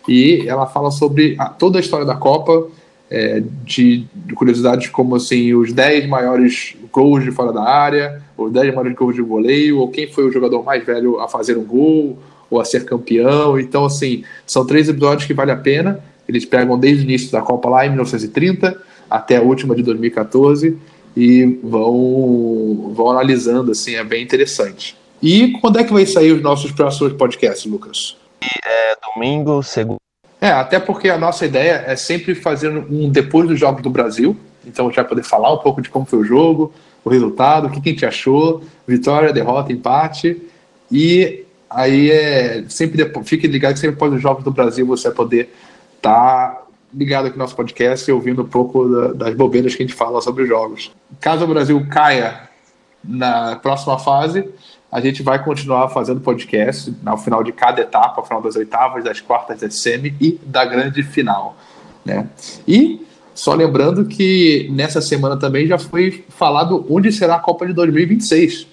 E 0.07 0.45
ela 0.47 0.65
fala 0.65 0.89
sobre 0.89 1.35
a, 1.37 1.49
toda 1.49 1.77
a 1.77 1.81
história 1.81 2.05
da 2.05 2.15
Copa, 2.15 2.67
é, 3.09 3.41
de, 3.63 4.05
de, 4.13 4.33
curiosidades 4.35 4.87
como 4.89 5.15
assim, 5.15 5.53
os 5.53 5.73
10 5.73 6.07
maiores 6.07 6.75
gols 6.91 7.23
de 7.23 7.31
fora 7.31 7.51
da 7.51 7.63
área, 7.63 8.21
os 8.37 8.51
10 8.51 8.73
maiores 8.75 8.95
gols 8.95 9.15
de 9.15 9.21
voleio, 9.21 9.79
ou 9.79 9.89
quem 9.89 10.07
foi 10.07 10.25
o 10.25 10.31
jogador 10.31 10.63
mais 10.63 10.85
velho 10.85 11.19
a 11.19 11.27
fazer 11.27 11.57
um 11.57 11.63
gol, 11.63 12.17
ou 12.49 12.59
a 12.59 12.65
ser 12.65 12.85
campeão. 12.85 13.59
Então, 13.59 13.85
assim, 13.85 14.23
são 14.45 14.65
três 14.65 14.89
episódios 14.89 15.25
que 15.25 15.33
vale 15.33 15.51
a 15.51 15.55
pena. 15.55 16.03
Eles 16.27 16.45
pegam 16.45 16.77
desde 16.77 17.03
o 17.03 17.05
início 17.05 17.31
da 17.31 17.41
Copa 17.41 17.69
lá 17.69 17.85
em 17.85 17.89
1930 17.89 18.79
até 19.09 19.37
a 19.37 19.41
última 19.41 19.75
de 19.75 19.81
2014 19.81 20.77
e 21.17 21.59
vão, 21.63 22.93
vão 22.93 23.09
analisando, 23.09 23.71
assim, 23.71 23.95
é 23.95 24.03
bem 24.03 24.23
interessante. 24.23 24.95
E 25.21 25.53
quando 25.59 25.79
é 25.79 25.83
que 25.83 25.91
vai 25.91 26.05
sair 26.05 26.31
os 26.31 26.41
nossos 26.41 26.71
próximos 26.71 27.13
podcasts, 27.13 27.69
Lucas? 27.69 28.15
É 28.41 28.95
domingo, 29.13 29.61
segundo. 29.63 29.99
É, 30.41 30.49
até 30.49 30.79
porque 30.79 31.09
a 31.09 31.17
nossa 31.17 31.45
ideia 31.45 31.83
é 31.85 31.95
sempre 31.95 32.33
fazer 32.33 32.69
um 32.69 33.09
depois 33.09 33.47
dos 33.47 33.59
Jogos 33.59 33.81
do 33.81 33.89
Brasil. 33.89 34.37
Então 34.65 34.85
a 34.85 34.89
gente 34.89 34.95
vai 34.95 35.05
poder 35.05 35.23
falar 35.23 35.53
um 35.53 35.57
pouco 35.57 35.81
de 35.81 35.89
como 35.89 36.05
foi 36.05 36.19
o 36.19 36.23
jogo, 36.23 36.73
o 37.03 37.09
resultado, 37.09 37.67
o 37.67 37.69
que, 37.69 37.81
que 37.81 37.89
a 37.89 37.91
gente 37.91 38.05
achou, 38.05 38.63
vitória, 38.87 39.33
derrota, 39.33 39.73
empate. 39.73 40.41
E 40.91 41.45
aí 41.69 42.09
é 42.09 42.63
sempre 42.69 42.97
depois, 42.97 43.27
fique 43.27 43.47
ligado 43.47 43.73
que 43.73 43.79
sempre 43.79 43.95
após 43.95 44.13
os 44.13 44.21
Jogos 44.21 44.43
do 44.43 44.51
Brasil 44.51 44.85
você 44.85 45.09
vai 45.09 45.15
poder 45.15 45.53
estar 45.97 46.49
tá 46.51 46.63
ligado 46.93 47.27
aqui 47.27 47.37
no 47.37 47.43
nosso 47.43 47.55
podcast 47.55 48.09
e 48.09 48.13
ouvindo 48.13 48.41
um 48.41 48.47
pouco 48.47 48.87
da, 48.87 49.13
das 49.13 49.35
bobeiras 49.35 49.75
que 49.75 49.83
a 49.83 49.85
gente 49.85 49.95
fala 49.95 50.21
sobre 50.21 50.43
os 50.43 50.49
jogos. 50.49 50.91
Caso 51.19 51.43
o 51.43 51.47
Brasil 51.47 51.85
caia 51.89 52.49
na 53.03 53.55
próxima 53.57 53.97
fase, 53.97 54.49
a 54.91 54.99
gente 54.99 55.21
vai 55.21 55.43
continuar 55.43 55.89
fazendo 55.89 56.19
podcast 56.19 56.93
no 57.03 57.17
final 57.17 57.43
de 57.43 57.51
cada 57.51 57.81
etapa, 57.81 58.21
ao 58.21 58.25
final 58.25 58.41
das 58.41 58.55
oitavas, 58.55 59.03
das 59.03 59.21
quartas, 59.21 59.59
da 59.59 59.69
semi 59.69 60.15
e 60.19 60.39
da 60.45 60.65
grande 60.65 61.03
final. 61.03 61.55
Né? 62.03 62.27
E 62.67 63.05
só 63.33 63.53
lembrando 63.53 64.05
que 64.05 64.67
nessa 64.71 65.01
semana 65.01 65.37
também 65.37 65.67
já 65.67 65.77
foi 65.77 66.25
falado 66.29 66.85
onde 66.89 67.11
será 67.11 67.35
a 67.35 67.39
Copa 67.39 67.65
de 67.67 67.73
2026 67.73 68.67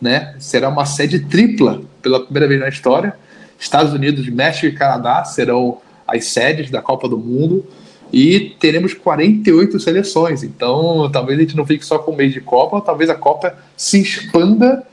né? 0.00 0.34
Será 0.38 0.68
uma 0.68 0.84
sede 0.84 1.20
tripla 1.20 1.80
pela 2.02 2.20
primeira 2.20 2.48
vez 2.48 2.60
na 2.60 2.68
história. 2.68 3.16
Estados 3.58 3.92
Unidos, 3.92 4.28
México 4.28 4.66
e 4.66 4.72
Canadá 4.72 5.24
serão 5.24 5.78
as 6.06 6.26
sedes 6.26 6.70
da 6.70 6.82
Copa 6.82 7.08
do 7.08 7.18
Mundo 7.18 7.64
e 8.12 8.54
teremos 8.60 8.94
48 8.94 9.80
seleções. 9.80 10.42
Então, 10.42 11.10
talvez 11.10 11.38
a 11.38 11.42
gente 11.42 11.56
não 11.56 11.66
fique 11.66 11.84
só 11.84 11.98
com 11.98 12.12
o 12.12 12.16
mês 12.16 12.32
de 12.32 12.40
Copa, 12.40 12.80
talvez 12.80 13.10
a 13.10 13.14
Copa 13.14 13.56
se 13.76 14.00
expanda 14.00 14.86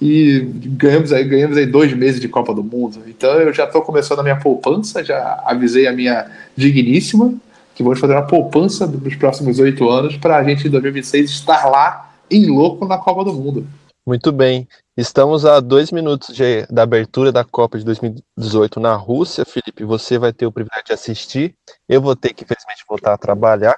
e 0.00 0.40
ganhamos 0.54 1.12
aí, 1.12 1.24
ganhamos 1.24 1.56
aí 1.56 1.66
dois 1.66 1.92
meses 1.92 2.20
de 2.20 2.28
Copa 2.28 2.54
do 2.54 2.62
Mundo. 2.62 3.02
Então, 3.06 3.32
eu 3.34 3.52
já 3.52 3.64
estou 3.64 3.82
começando 3.82 4.20
a 4.20 4.22
minha 4.22 4.36
poupança, 4.36 5.04
já 5.04 5.42
avisei 5.44 5.86
a 5.86 5.92
minha 5.92 6.30
digníssima 6.56 7.34
que 7.74 7.82
vamos 7.82 7.98
fazer 7.98 8.14
uma 8.14 8.26
poupança 8.26 8.86
dos 8.86 9.16
próximos 9.16 9.58
oito 9.58 9.88
anos 9.88 10.16
para 10.16 10.36
a 10.36 10.44
gente 10.44 10.66
em 10.66 10.70
2026 10.70 11.30
estar 11.30 11.66
lá 11.66 12.14
em 12.30 12.46
louco 12.46 12.86
na 12.86 12.98
Copa 12.98 13.24
do 13.24 13.32
Mundo. 13.32 13.66
Muito 14.06 14.30
bem. 14.30 14.68
Estamos 14.96 15.44
a 15.44 15.58
dois 15.60 15.90
minutos 15.90 16.34
de, 16.34 16.66
da 16.70 16.82
abertura 16.82 17.32
da 17.32 17.42
Copa 17.42 17.78
de 17.78 17.84
2018 17.84 18.78
na 18.78 18.94
Rússia. 18.94 19.44
Felipe, 19.44 19.82
você 19.84 20.18
vai 20.18 20.32
ter 20.32 20.46
o 20.46 20.52
privilégio 20.52 20.84
de 20.86 20.92
assistir. 20.92 21.54
Eu 21.88 22.00
vou 22.00 22.14
ter 22.14 22.32
que, 22.32 22.44
infelizmente, 22.44 22.84
voltar 22.88 23.12
a 23.12 23.18
trabalhar. 23.18 23.76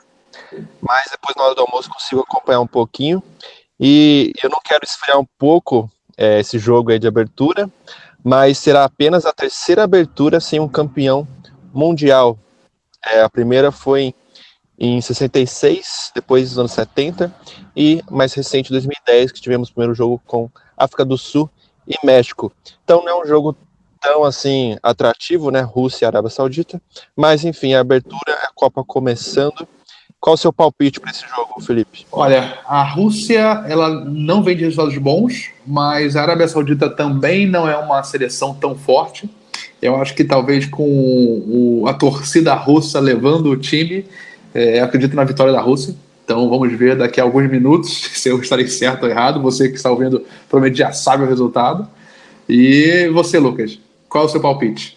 Mas 0.80 1.06
depois, 1.10 1.34
na 1.36 1.44
hora 1.44 1.54
do 1.54 1.62
almoço, 1.62 1.88
consigo 1.88 2.20
acompanhar 2.20 2.60
um 2.60 2.66
pouquinho. 2.66 3.22
E 3.80 4.32
eu 4.42 4.50
não 4.50 4.58
quero 4.62 4.84
esfriar 4.84 5.18
um 5.18 5.26
pouco 5.38 5.90
é, 6.16 6.40
esse 6.40 6.58
jogo 6.58 6.90
aí 6.90 6.98
de 6.98 7.06
abertura, 7.06 7.70
mas 8.24 8.58
será 8.58 8.84
apenas 8.84 9.26
a 9.26 9.32
terceira 9.32 9.84
abertura 9.84 10.40
sem 10.40 10.58
um 10.58 10.68
campeão 10.68 11.26
mundial. 11.72 12.38
É, 13.04 13.22
a 13.22 13.28
primeira 13.28 13.70
foi 13.70 14.14
em 14.78 15.00
66, 15.00 16.12
depois 16.14 16.50
dos 16.50 16.58
anos 16.58 16.72
70, 16.72 17.34
e 17.74 18.02
mais 18.10 18.34
recente, 18.34 18.70
2010, 18.70 19.32
que 19.32 19.40
tivemos 19.40 19.68
o 19.68 19.72
primeiro 19.72 19.94
jogo 19.94 20.20
com 20.26 20.50
África 20.76 21.04
do 21.04 21.16
Sul 21.16 21.48
e 21.86 21.94
México. 22.04 22.52
Então 22.84 23.02
não 23.02 23.08
é 23.08 23.22
um 23.22 23.26
jogo 23.26 23.56
tão 24.00 24.24
assim 24.24 24.76
atrativo, 24.82 25.50
né? 25.50 25.60
Rússia 25.60 26.04
e 26.04 26.06
Arábia 26.06 26.30
Saudita, 26.30 26.80
mas 27.14 27.44
enfim, 27.44 27.74
a 27.74 27.80
abertura, 27.80 28.34
a 28.42 28.50
Copa 28.54 28.84
começando. 28.84 29.66
Qual 30.20 30.34
o 30.34 30.36
seu 30.36 30.52
palpite 30.52 30.98
para 30.98 31.10
esse 31.10 31.24
jogo, 31.28 31.60
Felipe? 31.60 32.06
Olha, 32.10 32.58
a 32.66 32.82
Rússia 32.82 33.64
ela 33.68 34.04
não 34.04 34.42
vem 34.42 34.56
de 34.56 34.64
resultados 34.64 34.96
bons, 34.98 35.50
mas 35.66 36.16
a 36.16 36.22
Arábia 36.22 36.48
Saudita 36.48 36.90
também 36.90 37.46
não 37.46 37.68
é 37.68 37.76
uma 37.76 38.02
seleção 38.02 38.54
tão 38.54 38.74
forte. 38.74 39.30
Eu 39.80 39.96
acho 39.96 40.14
que 40.14 40.24
talvez 40.24 40.66
com 40.66 40.82
o, 40.82 41.86
a 41.86 41.94
torcida 41.94 42.54
russa 42.54 42.98
levando 42.98 43.50
o 43.50 43.56
time, 43.56 44.06
é, 44.54 44.80
acredito 44.80 45.14
na 45.14 45.24
vitória 45.24 45.52
da 45.52 45.60
Rússia. 45.60 45.94
Então 46.24 46.48
vamos 46.48 46.72
ver 46.72 46.96
daqui 46.96 47.20
a 47.20 47.24
alguns 47.24 47.48
minutos 47.48 48.10
se 48.14 48.28
eu 48.28 48.40
estarei 48.40 48.66
certo 48.66 49.04
ou 49.04 49.08
errado. 49.08 49.40
Você 49.42 49.68
que 49.68 49.76
está 49.76 49.90
ouvindo 49.90 50.24
provavelmente 50.48 50.78
já 50.78 50.92
sabe 50.92 51.22
o 51.22 51.28
resultado. 51.28 51.88
E 52.48 53.08
você, 53.12 53.38
Lucas, 53.38 53.78
qual 54.08 54.24
é 54.24 54.26
o 54.26 54.30
seu 54.30 54.40
palpite? 54.40 54.96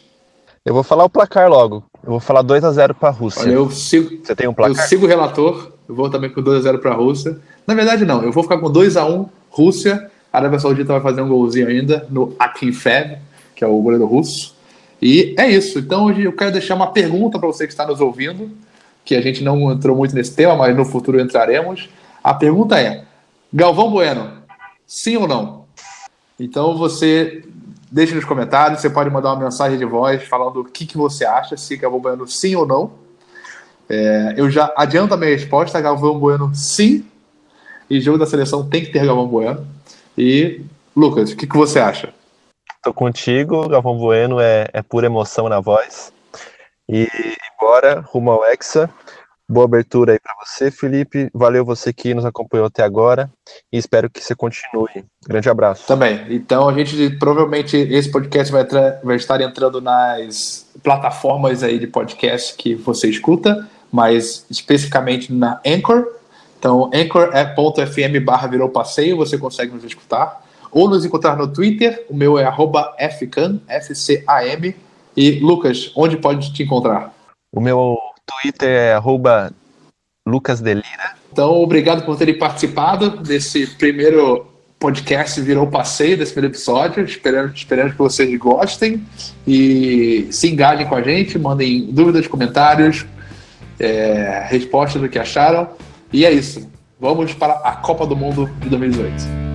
Eu 0.65 0.73
vou 0.73 0.83
falar 0.83 1.03
o 1.03 1.09
placar 1.09 1.49
logo. 1.49 1.83
Eu 2.03 2.11
vou 2.11 2.19
falar 2.19 2.41
2 2.41 2.63
a 2.63 2.71
0 2.71 2.95
para 2.95 3.09
a 3.09 3.11
Rússia. 3.11 3.43
Olha, 3.43 3.51
eu 3.51 3.69
sigo, 3.69 4.23
você 4.23 4.35
tem 4.35 4.47
um 4.47 4.53
placar? 4.53 4.83
Eu 4.83 4.87
sigo 4.87 5.05
o 5.05 5.07
relator. 5.07 5.71
Eu 5.87 5.95
vou 5.95 6.09
também 6.09 6.29
com 6.29 6.41
2 6.41 6.59
a 6.59 6.61
0 6.61 6.79
para 6.79 6.91
a 6.91 6.95
Rússia. 6.95 7.39
Na 7.67 7.73
verdade, 7.73 8.05
não. 8.05 8.23
Eu 8.23 8.31
vou 8.31 8.43
ficar 8.43 8.57
com 8.57 8.71
2 8.71 8.97
a 8.97 9.05
1 9.05 9.29
Rússia. 9.49 10.09
A 10.31 10.37
Arábia 10.37 10.59
Saudita 10.59 10.93
vai 10.93 11.01
fazer 11.01 11.21
um 11.21 11.27
golzinho 11.27 11.67
ainda 11.67 12.05
no 12.09 12.35
Akinfev, 12.37 13.17
que 13.55 13.63
é 13.63 13.67
o 13.67 13.81
goleiro 13.81 14.05
russo. 14.05 14.55
E 15.01 15.33
é 15.37 15.49
isso. 15.49 15.79
Então 15.79 16.05
hoje 16.05 16.23
eu 16.23 16.33
quero 16.33 16.51
deixar 16.51 16.75
uma 16.75 16.91
pergunta 16.91 17.39
para 17.39 17.47
você 17.47 17.65
que 17.65 17.73
está 17.73 17.85
nos 17.85 17.99
ouvindo 17.99 18.51
que 19.03 19.15
a 19.15 19.21
gente 19.21 19.43
não 19.43 19.71
entrou 19.71 19.95
muito 19.95 20.13
nesse 20.13 20.35
tema, 20.35 20.55
mas 20.55 20.75
no 20.75 20.85
futuro 20.85 21.19
entraremos. 21.19 21.89
A 22.23 22.33
pergunta 22.33 22.79
é: 22.79 23.05
Galvão 23.51 23.89
Bueno, 23.89 24.31
sim 24.85 25.17
ou 25.17 25.27
não? 25.27 25.65
Então 26.39 26.77
você 26.77 27.43
deixe 27.91 28.13
nos 28.13 28.25
comentários, 28.25 28.81
você 28.81 28.89
pode 28.89 29.09
mandar 29.09 29.33
uma 29.33 29.43
mensagem 29.45 29.77
de 29.77 29.85
voz 29.85 30.23
falando 30.23 30.61
o 30.61 30.65
que, 30.65 30.85
que 30.85 30.97
você 30.97 31.25
acha, 31.25 31.57
se 31.57 31.75
Galvão 31.75 31.99
Bueno 31.99 32.27
sim 32.27 32.55
ou 32.55 32.65
não. 32.65 32.91
É, 33.89 34.35
eu 34.37 34.49
já 34.49 34.71
adianto 34.77 35.13
a 35.13 35.17
minha 35.17 35.31
resposta: 35.31 35.81
Galvão 35.81 36.19
Bueno 36.19 36.51
sim. 36.53 37.05
E 37.89 37.99
jogo 37.99 38.19
da 38.19 38.27
seleção 38.27 38.67
tem 38.67 38.85
que 38.85 38.91
ter 38.91 39.05
Galvão 39.05 39.27
Bueno. 39.27 39.65
E 40.17 40.61
Lucas, 40.95 41.31
o 41.31 41.35
que, 41.35 41.47
que 41.47 41.57
você 41.57 41.79
acha? 41.79 42.13
Tô 42.83 42.93
contigo, 42.93 43.67
Galvão 43.67 43.97
Bueno 43.97 44.39
é, 44.39 44.67
é 44.71 44.81
pura 44.81 45.07
emoção 45.07 45.49
na 45.49 45.59
voz. 45.59 46.13
E 46.87 47.07
bora 47.59 48.01
rumo 48.01 48.31
ao 48.31 48.45
Hexa. 48.45 48.89
Boa 49.51 49.65
abertura 49.65 50.13
aí 50.13 50.19
para 50.19 50.35
você, 50.45 50.69
Felipe. 50.69 51.27
Valeu 51.33 51.65
você 51.65 51.91
que 51.91 52.13
nos 52.13 52.23
acompanhou 52.23 52.67
até 52.67 52.83
agora 52.83 53.31
e 53.73 53.79
espero 53.79 54.07
que 54.07 54.23
você 54.23 54.35
continue. 54.35 55.03
Grande 55.27 55.49
abraço. 55.49 55.87
Também. 55.87 56.23
Então 56.29 56.69
a 56.69 56.73
gente 56.73 57.17
provavelmente 57.17 57.75
esse 57.75 58.11
podcast 58.11 58.53
vai, 58.53 58.63
vai 59.03 59.15
estar 59.15 59.41
entrando 59.41 59.81
nas 59.81 60.69
plataformas 60.83 61.63
aí 61.63 61.79
de 61.79 61.87
podcast 61.87 62.55
que 62.55 62.75
você 62.75 63.09
escuta, 63.09 63.67
mas 63.91 64.45
especificamente 64.51 65.33
na 65.33 65.59
Anchor. 65.65 66.05
Então, 66.59 66.91
anchor.fm 66.93 68.15
é 68.15 68.19
barra 68.19 68.47
virou 68.47 68.69
passeio, 68.69 69.17
você 69.17 69.35
consegue 69.35 69.73
nos 69.73 69.83
escutar. 69.83 70.45
Ou 70.71 70.87
nos 70.87 71.03
encontrar 71.03 71.35
no 71.35 71.51
Twitter, 71.51 72.05
o 72.07 72.15
meu 72.15 72.37
é 72.37 72.43
arroba 72.43 72.93
fcam, 73.17 73.59
F-C-A-M. 73.67 74.75
E 75.17 75.39
Lucas, 75.39 75.91
onde 75.95 76.17
pode 76.17 76.53
te 76.53 76.61
encontrar? 76.61 77.11
O 77.51 77.59
meu 77.59 77.97
Twitter 78.29 78.69
é 78.69 78.93
arroba 78.93 79.51
lucasdelira. 80.27 81.15
Então, 81.31 81.51
obrigado 81.61 82.05
por 82.05 82.17
terem 82.17 82.37
participado 82.37 83.17
desse 83.17 83.67
primeiro 83.75 84.47
podcast 84.79 85.39
Virou 85.41 85.67
Passeio, 85.67 86.17
desse 86.17 86.33
primeiro 86.33 86.55
episódio. 86.55 87.03
Esperando, 87.03 87.53
esperando 87.53 87.91
que 87.91 87.97
vocês 87.97 88.39
gostem 88.39 89.05
e 89.47 90.27
se 90.31 90.49
engajem 90.49 90.87
com 90.87 90.95
a 90.95 91.01
gente, 91.01 91.37
mandem 91.37 91.91
dúvidas, 91.91 92.27
comentários, 92.27 93.05
é, 93.79 94.45
respostas 94.47 95.01
do 95.01 95.09
que 95.09 95.19
acharam. 95.19 95.67
E 96.11 96.25
é 96.25 96.31
isso. 96.31 96.69
Vamos 96.99 97.33
para 97.33 97.53
a 97.53 97.73
Copa 97.77 98.05
do 98.05 98.15
Mundo 98.15 98.49
de 98.59 98.69
2018. 98.69 99.48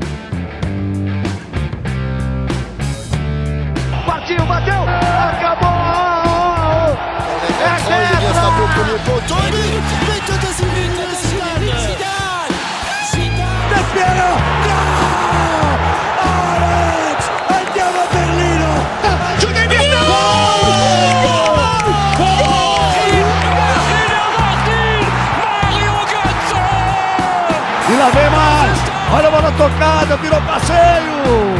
Tocada, 29.54 30.16
virou 30.16 30.40
passeio! 30.42 31.53